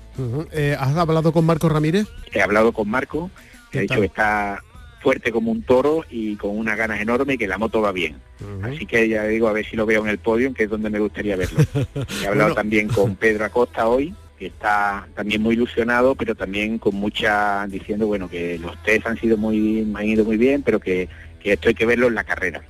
Eh, 0.53 0.77
¿Has 0.79 0.95
hablado 0.95 1.33
con 1.33 1.45
Marco 1.45 1.67
Ramírez? 1.67 2.07
He 2.31 2.41
hablado 2.41 2.71
con 2.71 2.87
Marco, 2.89 3.29
que 3.69 3.79
ha 3.79 3.81
dicho 3.81 3.99
que 3.99 4.05
está 4.05 4.63
fuerte 5.01 5.33
como 5.33 5.51
un 5.51 5.63
toro 5.63 6.05
y 6.09 6.37
con 6.37 6.57
unas 6.57 6.77
ganas 6.77 7.01
enormes 7.01 7.35
y 7.35 7.37
que 7.37 7.49
la 7.49 7.57
moto 7.57 7.81
va 7.81 7.91
bien. 7.91 8.15
Así 8.61 8.85
que 8.85 9.09
ya 9.09 9.25
digo, 9.25 9.49
a 9.49 9.51
ver 9.51 9.65
si 9.65 9.75
lo 9.75 9.85
veo 9.85 10.03
en 10.03 10.07
el 10.07 10.19
podio, 10.19 10.53
que 10.53 10.63
es 10.63 10.69
donde 10.69 10.89
me 10.89 10.99
gustaría 10.99 11.35
verlo. 11.35 11.59
He 12.23 12.27
hablado 12.27 12.55
también 12.55 12.87
con 12.87 13.17
Pedro 13.17 13.43
Acosta 13.43 13.89
hoy, 13.89 14.15
que 14.43 14.50
está 14.50 15.07
también 15.15 15.41
muy 15.41 15.55
ilusionado, 15.55 16.15
pero 16.15 16.35
también 16.35 16.77
con 16.77 16.95
mucha 16.95 17.65
diciendo 17.67 18.07
bueno 18.07 18.29
que 18.29 18.59
los 18.59 18.81
test 18.83 19.07
han 19.07 19.17
sido 19.17 19.38
muy 19.38 19.89
han 19.95 20.05
ido 20.05 20.25
muy 20.25 20.35
bien, 20.35 20.63
pero 20.63 20.81
que, 20.81 21.07
esto 21.41 21.69
hay 21.69 21.75
que 21.75 21.85
verlo 21.85 22.07
en 22.07 22.15
la 22.15 22.23
carrera. 22.23 22.62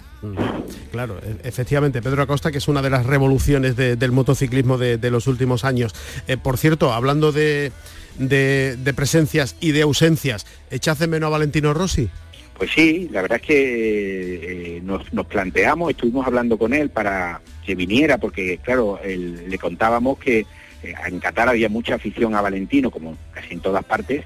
Claro, 0.91 1.19
e, 1.23 1.47
efectivamente, 1.47 2.01
Pedro 2.01 2.23
Acosta, 2.23 2.51
que 2.51 2.59
es 2.59 2.67
una 2.67 2.81
de 2.81 2.89
las 2.89 3.05
revoluciones 3.05 3.75
del 3.75 4.11
motociclismo 4.11 4.77
de, 4.77 5.11
los 5.11 5.27
últimos 5.27 5.63
años. 5.63 5.93
Eh, 6.27 6.37
por 6.37 6.57
cierto, 6.57 6.93
hablando 6.93 7.31
de, 7.31 7.71
de, 8.17 8.93
presencias 8.95 9.55
y 9.59 9.71
de 9.71 9.81
ausencias, 9.83 10.45
¿echas 10.71 10.97
de 10.99 11.07
menos 11.07 11.27
a 11.27 11.31
Valentino 11.31 11.73
Rossi? 11.73 12.09
Pues 12.57 12.71
sí, 12.71 13.09
la 13.11 13.21
verdad 13.21 13.39
es 13.41 13.47
que 13.47 14.77
eh, 14.77 14.81
nos, 14.83 15.11
nos, 15.13 15.25
planteamos, 15.25 15.91
estuvimos 15.91 16.25
hablando 16.25 16.57
con 16.57 16.73
él 16.73 16.89
para 16.89 17.41
que 17.65 17.75
viniera, 17.75 18.17
porque 18.17 18.59
claro, 18.63 18.99
le 19.03 19.57
contábamos 19.57 20.17
que 20.17 20.45
en 20.83 21.19
Qatar 21.19 21.49
había 21.49 21.69
mucha 21.69 21.95
afición 21.95 22.35
a 22.35 22.41
Valentino, 22.41 22.91
como 22.91 23.17
casi 23.33 23.53
en 23.53 23.59
todas 23.59 23.83
partes, 23.83 24.25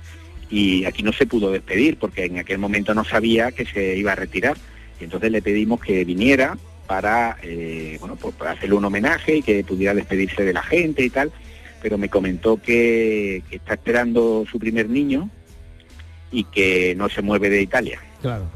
y 0.49 0.85
aquí 0.85 1.03
no 1.03 1.11
se 1.11 1.25
pudo 1.25 1.51
despedir 1.51 1.97
porque 1.97 2.25
en 2.25 2.39
aquel 2.39 2.57
momento 2.57 2.93
no 2.93 3.03
sabía 3.03 3.51
que 3.51 3.65
se 3.65 3.97
iba 3.97 4.13
a 4.13 4.15
retirar. 4.15 4.57
Y 4.99 5.03
entonces 5.03 5.31
le 5.31 5.41
pedimos 5.41 5.79
que 5.79 6.05
viniera 6.05 6.57
para, 6.87 7.37
eh, 7.43 7.97
bueno, 7.99 8.15
pues 8.15 8.33
para 8.35 8.51
hacerle 8.51 8.75
un 8.75 8.85
homenaje 8.85 9.37
y 9.37 9.41
que 9.41 9.63
pudiera 9.63 9.93
despedirse 9.93 10.43
de 10.43 10.53
la 10.53 10.63
gente 10.63 11.03
y 11.03 11.09
tal. 11.09 11.31
Pero 11.81 11.97
me 11.97 12.09
comentó 12.09 12.57
que, 12.61 13.43
está 13.51 13.73
esperando 13.73 14.45
su 14.49 14.57
primer 14.57 14.89
niño 14.89 15.29
y 16.31 16.45
que 16.45 16.95
no 16.95 17.09
se 17.09 17.21
mueve 17.21 17.49
de 17.49 17.61
Italia. 17.61 18.01
Claro. 18.21 18.49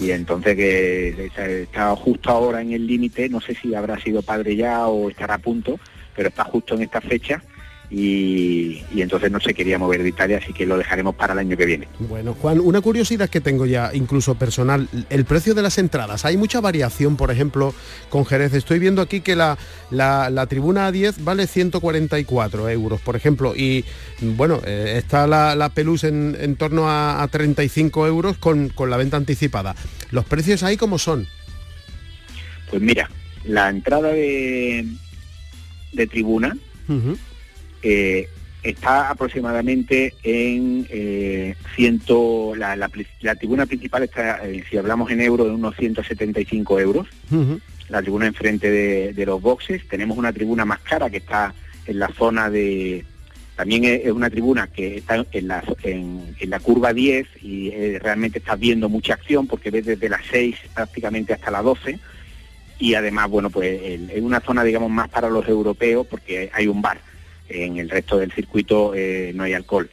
y 0.00 0.10
entonces 0.10 0.56
que 0.56 1.30
está 1.62 1.94
justo 1.94 2.30
ahora 2.30 2.60
en 2.60 2.72
el 2.72 2.86
límite, 2.86 3.28
no 3.28 3.40
sé 3.40 3.54
si 3.54 3.72
habrá 3.74 4.00
sido 4.00 4.20
padre 4.20 4.56
ya 4.56 4.88
o 4.88 5.10
estará 5.10 5.34
a 5.34 5.38
punto, 5.38 5.78
pero 6.14 6.28
está 6.28 6.44
justo 6.44 6.74
en 6.74 6.82
esta 6.82 7.00
fecha 7.00 7.42
y, 7.90 8.84
entonces 8.96 9.32
no 9.32 9.40
se 9.40 9.52
quería 9.52 9.76
mover 9.76 10.02
de 10.02 10.10
Italia, 10.10 10.38
así 10.40 10.52
que 10.52 10.64
lo 10.64 10.78
dejaremos 10.78 11.16
para 11.16 11.32
el 11.32 11.40
año 11.40 11.56
que 11.56 11.66
viene. 11.66 11.88
Bueno, 11.98 12.34
Juan, 12.34 12.60
una 12.60 12.80
curiosidad 12.80 13.28
que 13.28 13.40
tengo 13.40 13.66
ya, 13.66 13.90
incluso 13.92 14.36
personal, 14.36 14.88
el 15.10 15.24
precio 15.24 15.54
de 15.54 15.62
las 15.62 15.76
entradas. 15.76 16.24
Hay 16.24 16.36
mucha 16.36 16.60
variación, 16.60 17.16
por 17.16 17.32
ejemplo, 17.32 17.74
con 18.08 18.24
Jerez. 18.24 18.54
Estoy 18.54 18.78
viendo 18.78 19.02
aquí 19.02 19.22
que 19.22 19.34
la, 19.34 19.58
la, 19.90 20.46
tribuna 20.46 20.88
A10 20.90 21.24
vale 21.24 21.48
144 21.48 22.68
euros, 22.68 23.00
por 23.00 23.16
ejemplo, 23.16 23.56
y 23.56 23.84
bueno, 24.20 24.60
eh, 24.64 24.94
está 24.96 25.26
la, 25.26 25.56
la 25.56 25.70
Pelús 25.70 26.04
en, 26.04 26.54
torno 26.56 26.84
a, 26.88 27.26
35 27.30 28.06
euros 28.06 28.38
con, 28.38 28.68
con 28.68 28.88
la 28.90 28.96
venta 28.96 29.16
anticipada. 29.16 29.74
¿Los 30.12 30.24
precios 30.24 30.62
ahí 30.62 30.76
cómo 30.76 30.98
son? 30.98 31.26
Pues 32.70 32.80
mira, 32.80 33.10
la 33.44 33.68
entrada 33.68 34.10
de 34.10 34.86
de 35.92 36.06
tribuna 36.06 36.56
eh, 37.82 38.28
está 38.62 39.10
aproximadamente 39.10 40.14
en 40.22 40.86
eh, 40.90 41.54
ciento, 41.74 42.54
la, 42.54 42.76
la, 42.76 43.34
tribuna 43.36 43.66
principal 43.66 44.02
está, 44.02 44.46
eh, 44.46 44.62
si 44.68 44.76
hablamos 44.76 45.10
en 45.10 45.22
euros, 45.22 45.46
en 45.46 45.54
unos 45.54 45.76
175 45.76 46.80
euros. 46.80 47.06
La 47.88 48.02
tribuna 48.02 48.26
enfrente 48.26 48.70
de, 48.70 49.12
de 49.14 49.26
los 49.26 49.42
boxes. 49.42 49.88
Tenemos 49.88 50.16
una 50.16 50.32
tribuna 50.32 50.64
más 50.64 50.78
cara 50.80 51.10
que 51.10 51.16
está 51.16 51.54
en 51.86 51.98
la 51.98 52.08
zona 52.08 52.48
de, 52.48 53.04
también 53.60 53.84
es 53.84 54.10
una 54.12 54.30
tribuna 54.30 54.68
que 54.68 54.98
está 54.98 55.24
en 55.32 55.48
la, 55.48 55.62
en, 55.82 56.34
la 56.48 56.60
curva 56.60 56.92
10 56.94 57.26
y 57.42 57.70
realmente 57.98 58.38
estás 58.38 58.58
viendo 58.58 58.88
mucha 58.88 59.14
acción 59.14 59.46
porque 59.46 59.70
ves 59.70 59.84
desde 59.84 60.08
las 60.08 60.22
6 60.30 60.56
prácticamente 60.74 61.34
hasta 61.34 61.50
las 61.50 61.64
12 61.64 61.98
y 62.80 62.94
además, 62.94 63.28
bueno, 63.28 63.50
pues 63.50 63.78
es 64.10 64.22
una 64.22 64.40
zona, 64.40 64.64
digamos, 64.64 64.90
más 64.90 65.08
para 65.10 65.28
los 65.28 65.46
europeos 65.46 66.06
porque 66.06 66.50
hay 66.52 66.66
un 66.66 66.80
bar. 66.80 66.98
En 67.48 67.76
el 67.76 67.90
resto 67.90 68.16
del 68.16 68.32
circuito 68.32 68.94
eh, 68.94 69.32
no 69.34 69.42
hay 69.42 69.52
alcohol. 69.52 69.88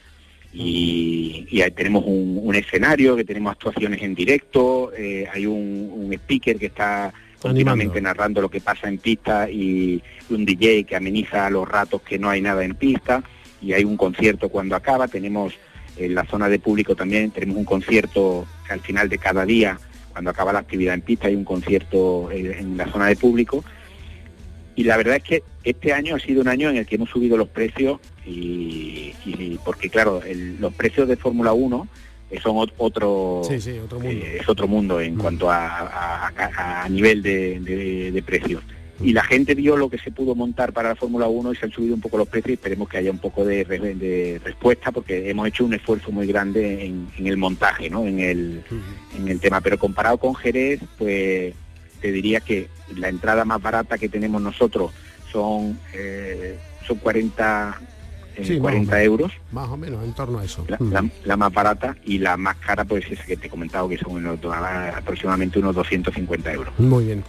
Y, 0.53 1.61
ahí 1.61 1.71
tenemos 1.71 2.03
un, 2.07 2.55
escenario, 2.55 3.15
que 3.15 3.25
tenemos 3.25 3.51
actuaciones 3.51 4.01
en 4.01 4.15
directo, 4.15 4.91
eh, 4.97 5.27
hay 5.31 5.45
un, 5.45 6.09
speaker 6.13 6.57
que 6.57 6.67
está 6.67 7.13
continuamente 7.41 8.01
narrando 8.01 8.41
lo 8.41 8.49
que 8.49 8.61
pasa 8.61 8.87
en 8.87 8.97
pista 8.97 9.49
y 9.49 10.01
un 10.29 10.45
DJ 10.45 10.85
que 10.85 10.95
ameniza 10.95 11.49
los 11.49 11.67
ratos 11.67 12.01
que 12.01 12.17
no 12.17 12.29
hay 12.29 12.41
nada 12.41 12.63
en 12.63 12.73
pista 12.73 13.21
y 13.61 13.73
hay 13.73 13.83
un 13.83 13.97
concierto 13.97 14.49
cuando 14.49 14.75
acaba, 14.75 15.07
tenemos 15.07 15.53
en 15.97 16.15
la 16.15 16.25
zona 16.25 16.47
de 16.47 16.57
público 16.57 16.95
también, 16.95 17.31
tenemos 17.31 17.57
un 17.57 17.65
concierto 17.65 18.47
al 18.69 18.79
final 18.79 19.09
de 19.09 19.17
cada 19.17 19.45
día 19.45 19.77
cuando 20.17 20.31
acaba 20.31 20.51
la 20.51 20.57
actividad 20.57 20.95
en 20.95 21.01
pista 21.01 21.27
hay 21.27 21.35
un 21.35 21.43
concierto 21.43 22.31
eh, 22.31 22.57
en 22.59 22.75
la 22.75 22.91
zona 22.91 23.05
de 23.05 23.15
público. 23.15 23.63
Y 24.75 24.83
la 24.83 24.97
verdad 24.97 25.17
es 25.17 25.23
que 25.23 25.43
este 25.63 25.93
año 25.93 26.15
ha 26.15 26.19
sido 26.19 26.41
un 26.41 26.47
año 26.47 26.71
en 26.71 26.77
el 26.77 26.87
que 26.87 26.95
hemos 26.95 27.11
subido 27.11 27.37
los 27.37 27.47
precios 27.49 27.99
y, 28.25 29.13
porque 29.63 29.91
claro, 29.91 30.21
los 30.59 30.73
precios 30.73 31.07
de 31.07 31.17
Fórmula 31.17 31.53
1 31.53 31.87
son 32.41 32.67
otro, 32.77 33.43
eh, 33.47 34.37
es 34.41 34.49
otro 34.49 34.67
mundo 34.67 34.99
en 34.99 35.17
mm. 35.17 35.19
cuanto 35.19 35.51
a, 35.51 36.87
nivel 36.89 37.21
de 37.21 38.23
precios 38.25 38.63
y 38.99 39.13
la 39.13 39.23
gente 39.23 39.53
vio 39.55 39.77
lo 39.77 39.89
que 39.89 39.97
se 39.97 40.11
pudo 40.11 40.35
montar 40.35 40.73
para 40.73 40.89
la 40.89 40.95
Fórmula 40.95 41.27
1 41.27 41.53
y 41.53 41.55
se 41.55 41.65
han 41.65 41.71
subido 41.71 41.93
un 41.93 42.01
poco 42.01 42.17
los 42.17 42.27
precios 42.27 42.51
y 42.51 42.53
esperemos 42.53 42.89
que 42.89 42.97
haya 42.97 43.11
un 43.11 43.19
poco 43.19 43.45
de, 43.45 44.39
respuesta 44.43 44.91
porque 44.91 45.29
hemos 45.29 45.47
hecho 45.47 45.65
un 45.65 45.73
esfuerzo 45.73 46.11
muy 46.11 46.27
grande 46.27 46.85
en, 46.85 47.07
el 47.25 47.37
montaje, 47.37 47.89
¿no? 47.89 48.05
en, 48.05 48.19
el, 48.19 48.63
en 49.17 49.27
el 49.27 49.39
tema. 49.39 49.61
Pero 49.61 49.77
comparado 49.77 50.17
con 50.17 50.35
Jerez, 50.35 50.81
pues 50.97 51.53
te 52.01 52.11
diría 52.11 52.39
que 52.39 52.69
la 52.95 53.09
entrada 53.09 53.45
más 53.45 53.61
barata 53.61 53.97
que 53.97 54.09
tenemos 54.09 54.41
nosotros 54.41 54.91
son, 55.31 55.79
eh, 55.93 56.57
son 56.85 56.97
40 56.97 57.79
40 58.59 59.03
euros. 59.03 59.31
Más 59.51 59.69
o 59.69 59.77
menos, 59.77 60.03
en 60.03 60.13
torno 60.13 60.39
a 60.39 60.45
eso. 60.45 60.65
La, 61.23 61.37
más 61.37 61.53
barata 61.53 61.95
y 62.05 62.17
la 62.17 62.37
más 62.37 62.55
cara, 62.57 62.85
pues 62.85 63.05
es 63.09 63.19
que 63.21 63.37
te 63.37 63.47
he 63.47 63.49
comentado 63.49 63.89
que 63.89 63.97
son 63.97 64.25
aproximadamente 64.27 65.59
unos 65.59 65.75
250 65.75 66.53
euros. 66.53 66.73
Muy 66.79 67.05
bien. 67.05 67.23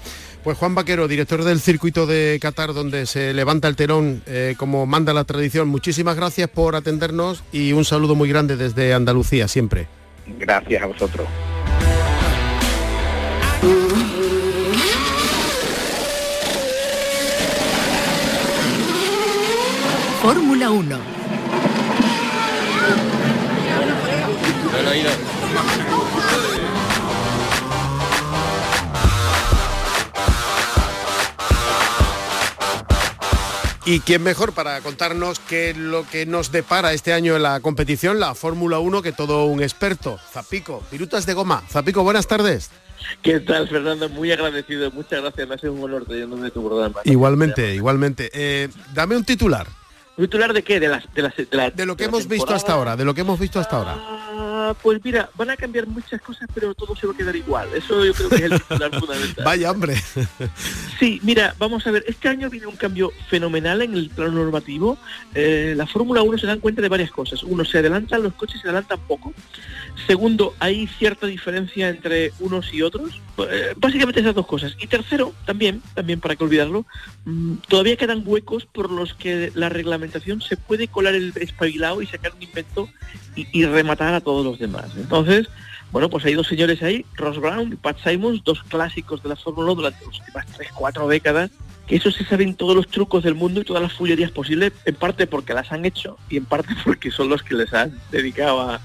Pues 0.45 0.57
Juan 0.57 0.75
Vaquero, 0.75 1.09
director 1.09 1.43
del 1.45 1.61
circuito 1.61 2.07
de 2.07 2.39
Qatar, 2.41 2.73
donde 2.73 3.07
se 3.07 3.35
levanta 3.35 3.69
el 3.69 3.77
telón 3.77 4.23
eh, 4.27 4.55
como 4.57 4.87
manda 4.87 5.13
la 5.13 5.25
tradición, 5.25 5.69
muchísimas 5.69 6.17
gracias 6.17 6.49
por 6.49 6.77
atendernos 6.77 7.43
y 7.53 7.73
un 7.73 7.85
saludo 7.85 8.15
muy 8.15 8.29
grande 8.29 8.57
desde 8.57 8.95
Andalucía, 8.95 9.49
siempre. 9.49 9.89
Gracias 10.39 10.83
a 10.83 10.87
vosotros. 10.87 11.27
Fórmula 20.29 20.71
1. 20.71 20.99
¿Y 33.87 34.01
quién 34.01 34.23
mejor 34.23 34.53
para 34.53 34.83
contarnos 34.83 35.39
qué 35.39 35.71
es 35.71 35.79
lo 35.79 36.07
que 36.07 36.27
nos 36.27 36.53
depara 36.53 36.93
este 36.93 37.15
año 37.15 37.37
en 37.37 37.43
la 37.43 37.61
competición, 37.61 38.21
la 38.21 38.35
Fórmula 38.35 38.81
1, 38.81 39.01
que 39.01 39.13
todo 39.13 39.47
un 39.47 39.63
experto? 39.63 40.21
Zapico, 40.31 40.83
pirutas 40.91 41.25
de 41.25 41.33
goma. 41.33 41.63
Zapico, 41.71 42.03
buenas 42.03 42.27
tardes. 42.27 42.71
¿Qué 43.23 43.41
tal, 43.41 43.67
Fernando? 43.67 44.11
Muy 44.11 44.31
agradecido. 44.31 44.91
Muchas 44.91 45.23
gracias. 45.23 45.49
Me 45.49 45.55
ha 45.55 45.59
sido 45.59 45.73
un 45.73 45.85
honor 45.85 46.05
teniéndome 46.05 46.51
tu 46.51 46.63
programa. 46.63 47.01
Igualmente, 47.05 47.75
igualmente. 47.75 48.29
Eh, 48.35 48.69
dame 48.93 49.17
un 49.17 49.25
titular. 49.25 49.67
¿Titular 50.19 50.53
de 50.53 50.65
qué? 50.65 50.81
De, 50.81 50.89
las, 50.89 51.05
de, 51.15 51.23
las, 51.23 51.77
de, 51.77 51.87
lo 51.87 51.97
que 51.97 52.05
hemos 52.05 52.27
visto 52.27 52.53
hasta 52.53 52.73
ahora, 52.73 52.97
de 52.97 53.05
lo 53.05 53.15
que 53.15 53.21
hemos 53.21 53.39
visto 53.39 53.61
hasta 53.61 53.77
ahora. 53.77 54.18
Ah, 54.69 54.75
pues 54.75 55.03
mira, 55.03 55.31
van 55.35 55.49
a 55.49 55.57
cambiar 55.57 55.87
muchas 55.87 56.21
cosas, 56.21 56.47
pero 56.53 56.75
todo 56.75 56.95
se 56.95 57.07
va 57.07 57.15
a 57.15 57.17
quedar 57.17 57.35
igual. 57.35 57.71
Eso 57.75 58.05
yo 58.05 58.13
creo 58.13 58.29
que 58.29 58.35
es 58.37 58.43
el 58.43 58.61
titular 58.61 58.91
fundamental. 59.01 59.45
Vaya 59.45 59.71
hombre. 59.71 59.97
sí, 61.01 61.21
mira, 61.23 61.55
vamos 61.59 61.87
a 61.87 61.91
ver, 61.91 62.05
este 62.07 62.29
año 62.29 62.51
viene 62.51 62.67
un 62.67 62.77
cambio 62.77 63.11
fenomenal 63.31 63.81
en 63.81 63.95
el 63.95 64.11
plano 64.11 64.33
normativo. 64.33 64.99
Eh, 65.35 65.73
la 65.75 65.87
Fórmula 65.87 66.21
1 66.21 66.37
se 66.37 66.47
dan 66.47 66.61
cuenta 66.61 66.83
de 66.83 66.91
varias 66.91 67.11
cosas. 67.11 67.43
Uno, 67.45 67.65
se 67.65 67.79
adelantan 67.79 68.23
los 68.23 68.35
coches, 68.35 68.61
se 68.61 68.69
adelantan 68.69 69.01
poco. 69.09 69.33
Segundo, 70.07 70.55
hay 70.59 70.87
cierta 70.87 71.27
diferencia 71.27 71.89
entre 71.89 72.33
unos 72.39 72.75
y 72.75 72.83
otros. 72.83 73.23
Eh, 73.39 73.73
básicamente 73.75 74.21
esas 74.21 74.35
dos 74.35 74.47
cosas. 74.47 74.77
Y 74.79 74.87
tercero, 74.87 75.33
también, 75.47 75.81
también 75.95 76.21
para 76.21 76.37
que 76.37 76.45
olvidarlo, 76.45 76.85
mm, 77.25 77.55
todavía 77.69 77.97
quedan 77.97 78.23
huecos 78.27 78.67
por 78.67 78.91
los 78.91 79.15
que 79.15 79.51
la 79.55 79.71
reglamentación 79.71 80.43
se 80.43 80.59
puede 80.59 80.89
colar 80.89 81.15
el 81.15 81.33
espabilado 81.37 82.03
y 82.03 82.07
sacar 82.07 82.35
un 82.35 82.43
invento 82.43 82.91
y, 83.53 83.65
rematar 83.67 84.15
a 84.15 84.21
todos 84.21 84.45
los 84.45 84.59
demás. 84.59 84.87
Entonces, 84.97 85.49
bueno, 85.93 86.11
pues 86.11 86.25
hay 86.25 86.35
dos 86.35 86.47
señores 86.47 86.83
ahí, 86.83 87.05
Ross 87.15 87.39
Brown 87.39 87.73
y 87.73 87.77
Pat 87.77 87.99
Simons, 88.03 88.43
dos 88.45 88.63
clásicos 88.65 89.23
de 89.23 89.31
la 89.31 89.37
Fórmula 89.37 89.73
1 89.73 89.75
durante 89.77 90.05
las 90.05 90.19
últimas 90.19 90.47
tres, 90.47 90.69
cuatro 90.75 91.09
décadas, 91.09 91.51
que 91.87 91.97
eso 91.97 92.11
se 92.11 92.25
saben 92.25 92.55
todos 92.55 92.77
los 92.77 92.89
trucos 92.89 93.25
del 93.25 93.35
mundo 93.35 93.61
y 93.61 93.65
todas 93.65 93.83
las 93.83 93.93
fullerías 93.93 94.31
posibles, 94.31 94.73
en 94.85 94.95
parte 94.95 95.27
porque 95.27 95.55
las 95.55 95.73
han 95.73 95.85
hecho 95.85 96.19
y 96.29 96.37
en 96.37 96.45
parte 96.45 96.75
porque 96.85 97.11
son 97.11 97.29
los 97.29 97.43
que 97.43 97.55
les 97.55 97.73
han 97.73 97.99
dedicado 98.11 98.61
a, 98.61 98.81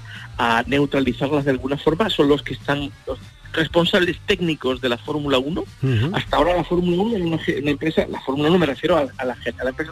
neutralizarlas 0.66 1.44
de 1.44 1.52
alguna 1.52 1.76
forma, 1.76 2.10
son 2.10 2.28
los 2.28 2.42
que 2.42 2.54
están 2.54 2.90
los 3.06 3.20
responsables 3.52 4.18
técnicos 4.26 4.80
de 4.80 4.88
la 4.88 4.98
Fórmula 4.98 5.38
1. 5.38 5.64
Hasta 6.12 6.36
ahora 6.36 6.56
la 6.56 6.64
Fórmula 6.64 7.00
1 7.02 7.16
era 7.16 7.24
una, 7.24 7.70
empresa, 7.70 8.04
la 8.10 8.20
Fórmula 8.20 8.48
1 8.48 8.58
me 8.58 8.66
refiero 8.66 8.96
a, 8.96 9.04
la, 9.04 9.12
a, 9.16 9.24
la, 9.24 9.36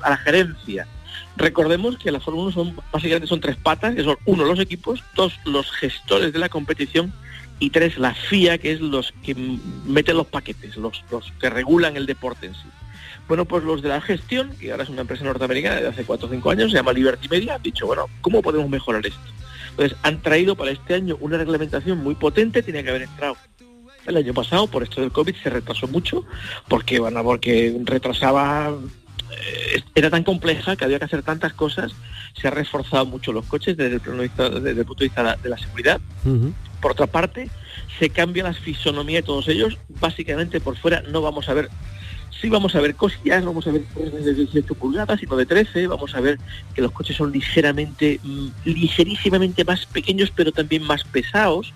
a 0.02 0.11
la 0.11 0.16
gerencia 0.16 0.88
Recordemos 1.37 1.97
que 1.99 2.12
la 2.12 2.21
Fórmula 2.21 2.49
1 2.49 2.53
son 2.53 2.77
básicamente 2.93 3.27
son 3.27 3.41
tres 3.41 3.57
patas, 3.57 3.95
que 3.95 4.05
son 4.05 4.17
uno 4.27 4.45
los 4.45 4.61
equipos, 4.61 5.03
dos 5.15 5.39
los 5.45 5.71
gestores 5.73 6.33
de 6.33 6.39
la 6.39 6.49
competición 6.49 7.12
y 7.59 7.71
tres 7.71 7.97
la 7.99 8.15
FIA, 8.15 8.59
que 8.59 8.73
es 8.73 8.81
los 8.81 9.12
que 9.23 9.35
meten 9.87 10.17
los 10.17 10.27
paquetes, 10.27 10.77
los, 10.77 11.03
los 11.11 11.33
que 11.41 11.49
regulan 11.49 11.97
el 11.97 12.07
deporte 12.07 12.47
en 12.47 12.55
sí. 12.55 12.69
Bueno, 13.29 13.45
pues 13.45 13.65
los 13.65 13.83
de 13.83 13.89
la 13.89 14.01
gestión, 14.01 14.51
que 14.59 14.73
ahora 14.73 14.83
es 14.83 14.91
una 14.91 15.03
empresa 15.03 15.25
norteamericana 15.25 15.81
de 15.81 15.89
hace 15.89 16.05
4 16.05 16.27
o 16.27 16.31
5 16.31 16.51
años, 16.51 16.71
se 16.71 16.77
llama 16.77 16.93
Liberty 16.93 17.29
Media, 17.29 17.55
han 17.55 17.62
dicho, 17.62 17.87
bueno, 17.87 18.07
¿cómo 18.21 18.43
podemos 18.43 18.69
mejorar 18.69 19.07
esto? 19.07 19.21
Entonces, 19.71 19.97
han 20.03 20.21
traído 20.21 20.55
para 20.55 20.71
este 20.71 20.95
año 20.95 21.17
una 21.21 21.39
reglamentación 21.39 21.99
muy 21.99 22.14
potente, 22.14 22.62
tenía 22.62 22.83
que 22.83 22.90
haber 22.90 23.03
entrado 23.03 23.37
el 24.07 24.16
año 24.16 24.35
pasado, 24.35 24.66
por 24.66 24.83
esto 24.83 25.01
del 25.01 25.12
COVID 25.12 25.35
se 25.37 25.51
retrasó 25.51 25.87
mucho, 25.87 26.25
porque, 26.68 26.99
bueno, 26.99 27.23
porque 27.23 27.75
retrasaba 27.85 28.75
era 29.95 30.11
tan 30.11 30.25
compleja 30.25 30.77
que 30.77 30.85
había 30.85 30.99
que 30.99 31.05
hacer 31.05 31.23
tantas 31.23 31.53
cosas, 31.53 31.92
se 32.35 32.49
ha 32.49 32.51
reforzado 32.51 33.07
mucho 33.07 33.33
los 33.33 33.45
coches 33.47 33.77
desde 33.77 33.97
el, 33.97 34.01
punto 34.01 34.61
de 34.62 35.05
vista 35.05 35.37
de 35.37 35.49
la 35.49 35.59
seguridad. 35.59 36.01
Por 36.81 36.92
otra 36.92 37.07
parte, 37.07 37.51
se 37.99 38.11
cambia 38.11 38.45
la 38.45 38.55
fisonomía 38.55 39.18
de 39.18 39.23
todos 39.23 39.49
ellos. 39.49 39.79
Básicamente 40.01 40.61
por 40.61 40.77
fuera 40.77 41.03
no 41.03 41.21
vamos 41.21 41.49
a 41.49 41.55
ver 41.55 41.68
sí 42.40 42.49
vamos 42.49 42.75
a 42.75 42.81
ver 42.81 42.95
cosillas, 42.95 43.45
vamos 43.45 43.66
a 43.66 43.73
ver 43.73 43.83
de 43.87 44.35
18 44.35 44.75
pulgadas, 44.75 45.21
sino 45.21 45.37
de 45.37 45.47
13, 45.47 45.87
vamos 45.87 46.14
a 46.14 46.21
ver 46.21 46.38
que 46.75 46.83
los 46.83 46.92
coches 46.92 47.16
son 47.16 47.33
ligeramente, 47.33 48.21
mm, 48.23 48.49
ligerísimamente 48.64 49.64
más 49.64 49.87
pequeños, 49.87 50.33
pero 50.35 50.53
también 50.53 50.83
más 50.85 51.05
pesados. 51.05 51.73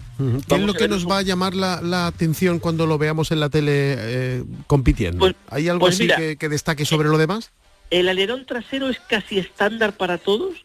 ¿Qué 0.49 0.55
es 0.55 0.63
lo 0.63 0.75
que 0.75 0.89
nos 0.89 1.07
va 1.07 1.19
a 1.19 1.23
llamar 1.23 1.55
la, 1.55 2.07
atención 2.07 2.59
cuando 2.59 2.87
lo 2.87 2.99
veamos 2.99 3.31
en 3.31 3.41
la 3.41 3.51
tele 3.51 3.97
eh, 3.99 4.45
compitiendo? 4.67 5.19
Pues, 5.19 5.35
¿Hay 5.49 5.69
algo 5.69 5.81
pues 5.81 5.97
así 5.97 6.37
que, 6.39 6.49
destaque 6.49 6.85
sobre 6.85 7.09
lo 7.09 7.19
demás? 7.19 7.51
El 7.91 8.09
alerón 8.09 8.47
trasero 8.47 8.89
es 8.89 8.99
casi 8.99 9.39
estándar 9.39 9.97
para 9.97 10.19
todos. 10.19 10.65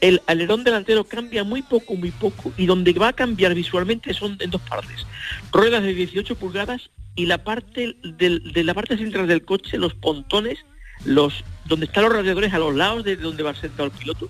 El 0.00 0.20
alerón 0.26 0.64
delantero 0.64 1.04
cambia 1.04 1.44
muy 1.44 1.62
poco, 1.62 1.94
muy 1.94 2.10
poco, 2.10 2.52
y 2.56 2.66
donde 2.66 2.92
va 2.92 3.08
a 3.08 3.12
cambiar 3.12 3.54
visualmente 3.54 4.12
son 4.14 4.36
en 4.40 4.50
dos 4.50 4.60
partes. 4.62 5.06
Ruedas 5.52 5.82
de 5.82 5.94
18 5.94 6.36
pulgadas 6.36 6.90
y 7.14 7.26
la 7.26 7.44
parte 7.44 7.96
de 8.02 8.64
la 8.64 8.74
parte 8.74 8.96
central 8.96 9.26
del 9.26 9.44
coche, 9.44 9.78
los 9.78 9.94
pontones, 9.94 10.58
los 11.04 11.44
donde 11.64 11.86
están 11.86 12.04
los 12.04 12.12
radiadores 12.12 12.52
a 12.52 12.58
los 12.58 12.74
lados 12.74 13.04
de 13.04 13.16
donde 13.16 13.42
va 13.42 13.54
sentado 13.54 13.84
el 13.84 13.90
piloto, 13.92 14.28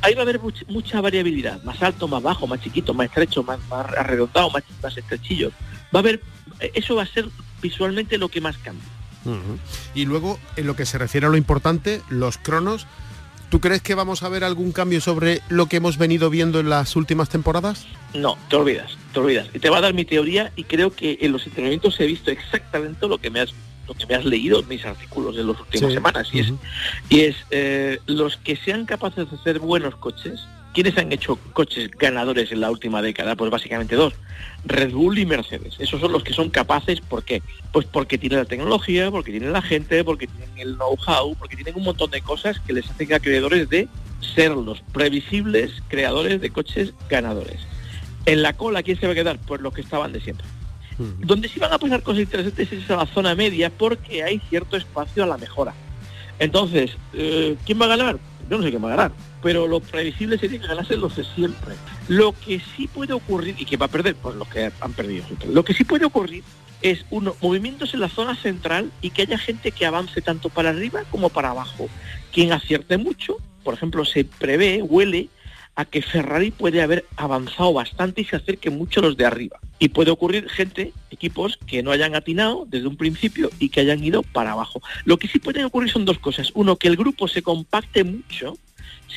ahí 0.00 0.14
va 0.14 0.20
a 0.20 0.22
haber 0.22 0.40
mucha, 0.68 1.00
variabilidad, 1.00 1.62
más 1.64 1.82
alto, 1.82 2.08
más 2.08 2.22
bajo, 2.22 2.46
más 2.46 2.60
chiquito, 2.60 2.94
más 2.94 3.06
estrecho, 3.06 3.42
más, 3.42 3.58
más 3.68 3.86
arredondado, 3.96 4.50
más, 4.50 4.62
más 4.82 4.96
estrechillo. 4.96 5.50
Va 5.94 5.98
a 5.98 6.02
haber, 6.02 6.20
eso 6.74 6.96
va 6.96 7.02
a 7.02 7.06
ser 7.06 7.28
visualmente 7.60 8.18
lo 8.18 8.28
que 8.28 8.40
más 8.40 8.56
cambia. 8.58 8.88
Y 9.94 10.04
luego, 10.04 10.40
en 10.56 10.66
lo 10.66 10.74
que 10.74 10.86
se 10.86 10.98
refiere 10.98 11.26
a 11.26 11.30
lo 11.30 11.36
importante, 11.36 12.02
los 12.08 12.38
cronos, 12.38 12.86
¿Tú 13.52 13.60
crees 13.60 13.82
que 13.82 13.94
vamos 13.94 14.22
a 14.22 14.30
ver 14.30 14.44
algún 14.44 14.72
cambio 14.72 15.02
sobre 15.02 15.42
lo 15.50 15.66
que 15.66 15.76
hemos 15.76 15.98
venido 15.98 16.30
viendo 16.30 16.58
en 16.58 16.70
las 16.70 16.96
últimas 16.96 17.28
temporadas? 17.28 17.84
No, 18.14 18.38
te 18.48 18.56
olvidas, 18.56 18.96
te 19.12 19.20
olvidas. 19.20 19.46
Y 19.52 19.58
te 19.58 19.68
va 19.68 19.76
a 19.76 19.80
dar 19.82 19.92
mi 19.92 20.06
teoría 20.06 20.50
y 20.56 20.64
creo 20.64 20.90
que 20.96 21.18
en 21.20 21.32
los 21.32 21.46
entrenamientos 21.46 22.00
he 22.00 22.06
visto 22.06 22.30
exactamente 22.30 23.06
lo 23.06 23.18
que 23.18 23.28
me 23.28 23.40
has 23.40 23.52
lo 23.86 23.92
que 23.92 24.06
me 24.06 24.14
has 24.14 24.24
leído 24.24 24.60
en 24.60 24.68
mis 24.68 24.86
artículos 24.86 25.36
de 25.36 25.44
las 25.44 25.60
últimas 25.60 25.92
semanas 25.92 26.28
y 26.32 26.38
es, 26.38 26.52
y 27.10 27.20
es 27.20 27.36
eh, 27.50 27.98
los 28.06 28.38
que 28.38 28.56
sean 28.56 28.86
capaces 28.86 29.30
de 29.30 29.36
hacer 29.36 29.58
buenos 29.58 29.96
coches 29.96 30.40
¿Quiénes 30.72 30.96
han 30.96 31.12
hecho 31.12 31.38
coches 31.52 31.90
ganadores 31.90 32.50
en 32.50 32.60
la 32.60 32.70
última 32.70 33.02
década? 33.02 33.36
Pues 33.36 33.50
básicamente 33.50 33.94
dos, 33.94 34.14
Red 34.64 34.92
Bull 34.92 35.18
y 35.18 35.26
Mercedes. 35.26 35.76
Esos 35.78 36.00
son 36.00 36.12
los 36.12 36.24
que 36.24 36.32
son 36.32 36.48
capaces, 36.48 37.00
¿por 37.02 37.24
qué? 37.24 37.42
Pues 37.72 37.84
porque 37.84 38.16
tienen 38.16 38.38
la 38.38 38.46
tecnología, 38.46 39.10
porque 39.10 39.32
tienen 39.32 39.52
la 39.52 39.60
gente, 39.60 40.02
porque 40.02 40.26
tienen 40.26 40.50
el 40.56 40.76
know-how, 40.76 41.34
porque 41.36 41.56
tienen 41.56 41.76
un 41.76 41.84
montón 41.84 42.10
de 42.10 42.22
cosas 42.22 42.58
que 42.60 42.72
les 42.72 42.88
hacen 42.90 43.12
acreedores 43.12 43.68
de 43.68 43.86
ser 44.34 44.52
los 44.52 44.80
previsibles 44.80 45.72
creadores 45.88 46.40
de 46.40 46.48
coches 46.48 46.94
ganadores. 47.10 47.60
En 48.24 48.40
la 48.40 48.54
cola, 48.54 48.82
¿quién 48.82 48.98
se 48.98 49.06
va 49.06 49.12
a 49.12 49.16
quedar? 49.16 49.38
Pues 49.46 49.60
los 49.60 49.74
que 49.74 49.82
estaban 49.82 50.12
de 50.12 50.20
siempre. 50.20 50.46
Donde 51.18 51.48
sí 51.48 51.58
van 51.58 51.72
a 51.72 51.78
pasar 51.78 52.02
cosas 52.02 52.22
interesantes 52.22 52.72
es 52.72 52.88
a 52.90 52.96
la 52.96 53.06
zona 53.06 53.34
media 53.34 53.70
porque 53.70 54.22
hay 54.22 54.40
cierto 54.48 54.76
espacio 54.76 55.24
a 55.24 55.26
la 55.26 55.36
mejora. 55.36 55.74
Entonces, 56.38 56.92
eh, 57.12 57.56
¿quién 57.66 57.80
va 57.80 57.86
a 57.86 57.96
ganar? 57.96 58.18
Yo 58.48 58.56
no 58.56 58.62
sé 58.62 58.70
quién 58.70 58.82
va 58.82 58.92
a 58.92 58.96
ganar 58.96 59.12
pero 59.42 59.66
lo 59.66 59.80
previsible 59.80 60.38
sería 60.38 60.60
que 60.60 60.66
ganase 60.66 60.96
los 60.96 61.16
de 61.16 61.24
siempre. 61.24 61.74
Lo 62.08 62.32
que 62.32 62.60
sí 62.76 62.86
puede 62.86 63.12
ocurrir, 63.12 63.56
y 63.58 63.64
que 63.64 63.76
va 63.76 63.86
a 63.86 63.90
perder, 63.90 64.14
pues 64.14 64.36
los 64.36 64.48
que 64.48 64.70
han 64.80 64.92
perdido 64.92 65.24
Lo 65.48 65.64
que 65.64 65.74
sí 65.74 65.84
puede 65.84 66.04
ocurrir 66.04 66.44
es, 66.80 67.04
uno, 67.10 67.34
movimientos 67.40 67.94
en 67.94 68.00
la 68.00 68.08
zona 68.08 68.36
central 68.36 68.90
y 69.00 69.10
que 69.10 69.22
haya 69.22 69.38
gente 69.38 69.72
que 69.72 69.86
avance 69.86 70.20
tanto 70.20 70.48
para 70.48 70.70
arriba 70.70 71.04
como 71.10 71.28
para 71.28 71.50
abajo. 71.50 71.88
Quien 72.32 72.52
acierte 72.52 72.96
mucho, 72.96 73.36
por 73.64 73.74
ejemplo, 73.74 74.04
se 74.04 74.24
prevé, 74.24 74.82
huele 74.82 75.28
a 75.74 75.84
que 75.84 76.02
Ferrari 76.02 76.50
puede 76.50 76.82
haber 76.82 77.06
avanzado 77.16 77.72
bastante 77.72 78.20
y 78.20 78.24
se 78.24 78.36
acerque 78.36 78.70
mucho 78.70 79.00
a 79.00 79.04
los 79.04 79.16
de 79.16 79.24
arriba. 79.24 79.58
Y 79.78 79.88
puede 79.88 80.10
ocurrir 80.10 80.48
gente, 80.50 80.92
equipos 81.10 81.58
que 81.66 81.82
no 81.82 81.92
hayan 81.92 82.14
atinado 82.14 82.66
desde 82.68 82.86
un 82.86 82.96
principio 82.96 83.50
y 83.58 83.70
que 83.70 83.80
hayan 83.80 84.04
ido 84.04 84.22
para 84.22 84.52
abajo. 84.52 84.82
Lo 85.04 85.16
que 85.16 85.28
sí 85.28 85.38
puede 85.38 85.64
ocurrir 85.64 85.90
son 85.90 86.04
dos 86.04 86.18
cosas. 86.18 86.50
Uno, 86.54 86.76
que 86.76 86.88
el 86.88 86.96
grupo 86.96 87.26
se 87.26 87.42
compacte 87.42 88.04
mucho 88.04 88.58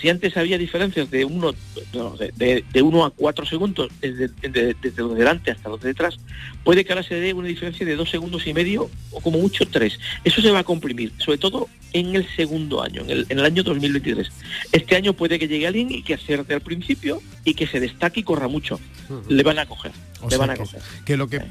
Si 0.01 0.09
antes 0.09 0.35
había 0.37 0.57
diferencias 0.57 1.09
de 1.09 1.25
uno, 1.25 1.53
de, 2.35 2.63
de, 2.71 2.81
uno 2.81 3.05
a 3.05 3.11
cuatro 3.11 3.45
segundos 3.45 3.89
desde, 4.01 4.29
desde, 4.41 5.01
los 5.01 5.15
delante 5.15 5.51
hasta 5.51 5.69
los 5.69 5.81
de 5.81 5.89
detrás, 5.89 6.17
puede 6.63 6.83
que 6.83 6.93
ahora 6.93 7.03
se 7.03 7.15
dé 7.15 7.33
una 7.33 7.47
diferencia 7.47 7.85
de 7.85 7.95
dos 7.95 8.09
segundos 8.09 8.45
y 8.47 8.53
medio 8.53 8.89
o 9.11 9.21
como 9.21 9.39
mucho 9.39 9.65
tres. 9.67 9.99
Eso 10.23 10.41
se 10.41 10.51
va 10.51 10.59
a 10.59 10.63
comprimir, 10.63 11.11
sobre 11.17 11.37
todo 11.37 11.69
en 11.93 12.15
el 12.15 12.27
segundo 12.35 12.83
año, 12.83 13.01
en 13.03 13.09
el, 13.09 13.25
en 13.29 13.39
el 13.39 13.45
año 13.45 13.63
2023. 13.63 14.29
Este 14.71 14.95
año 14.95 15.13
puede 15.13 15.39
que 15.39 15.47
llegue 15.47 15.67
alguien 15.67 15.91
y 15.91 16.03
que 16.03 16.15
acierte 16.15 16.53
al 16.53 16.61
principio 16.61 17.21
y 17.45 17.53
que 17.53 17.67
se 17.67 17.79
destaque 17.79 18.19
y 18.19 18.23
corra 18.23 18.49
mucho. 18.49 18.79
Le 19.29 19.43
van 19.43 19.59
a 19.59 19.65
coger. 19.65 19.91
le 20.29 20.37
van 20.37 20.49
a 20.49 20.57
coger. 20.57 20.81
Que 21.05 21.15
lo 21.15 21.27
que 21.27 21.41